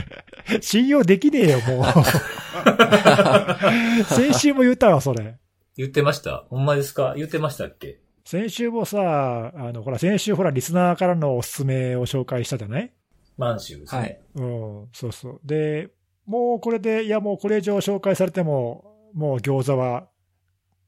[0.62, 1.84] 信用できねえよ、もう。
[4.04, 5.36] 先週も言ったわ、それ。
[5.76, 6.46] 言ってました？
[6.48, 7.12] ほんまですか？
[7.18, 7.98] 言ってましたっけ？
[8.24, 12.90] 先週もさ、あの、ほら、先週ほら、リスナーからのおすすめを紹介したじゃない？
[13.36, 14.00] 満州ですね。
[14.00, 14.18] はい。
[14.36, 15.40] うん、そうそう。
[15.44, 15.90] で、
[16.24, 20.06] もうこれで、いやもうこれ以上紹介されても、もう餃子は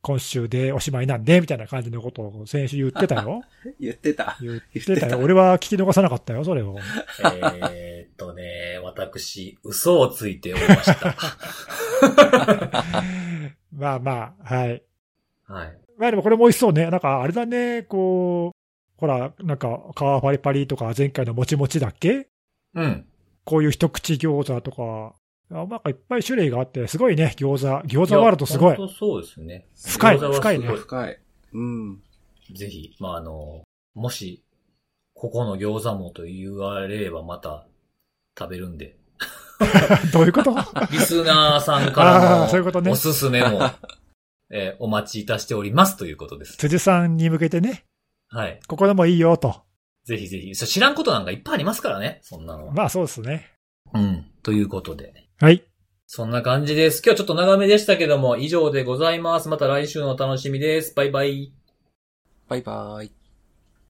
[0.03, 3.43] 今週でおしまいなんで、みたいな感じのことを先週言ってたよ。
[3.81, 4.37] 言ってた。
[4.41, 5.23] 言っててたたよ。
[5.23, 6.77] 俺は聞き逃さなかったよ、それを。
[7.73, 11.15] えーっとね、 私、嘘をついておりました。
[13.73, 14.83] まあまあ、はい。
[15.47, 15.79] はい。
[15.99, 16.91] まあでもこれも美味しそうね。
[16.91, 22.27] なんかあれだね、こう、ほら、なんか皮パリパリとか前回のもちもちだっけ？
[22.75, 23.07] うん。
[23.45, 25.22] こういう一口餃子とか、あ
[25.53, 27.87] なんかいっぱい種類があって、すごいね、餃子。
[27.87, 28.77] 餃子ワールドすごい。
[28.77, 29.67] 本当そうですね。
[29.77, 31.19] 深い深いね深い。
[31.53, 32.03] うん。
[32.55, 33.63] ぜひ、まあ、あの、
[33.95, 34.43] もし、
[35.15, 37.67] ここの餃子もと言われればまた
[38.39, 38.97] 食べるんで。
[40.13, 40.55] どういうこと？
[40.91, 43.61] リスナーさんからあーそういうことねのおすすめも、
[44.51, 46.57] えーお待ちいたしておりますということです。
[46.57, 47.85] 辻さんに向けてね、
[48.29, 48.59] はい。
[48.67, 49.63] ここでもいいよと。
[50.05, 50.57] ぜひぜひ。
[50.57, 52.73] 知らんことなんかいっぱいありますからね、そんなのは。
[52.73, 53.53] まあそうですね。
[53.95, 54.27] うん。
[54.43, 55.29] ということで。
[55.43, 55.65] はい。
[56.07, 57.03] そんな感じです。
[57.05, 59.49] 今日ちょっと長めでしたけども、以上でございます。
[59.49, 60.95] また来週のお楽しみです。
[60.95, 61.53] バイバイ。
[62.47, 63.22] バイバイ。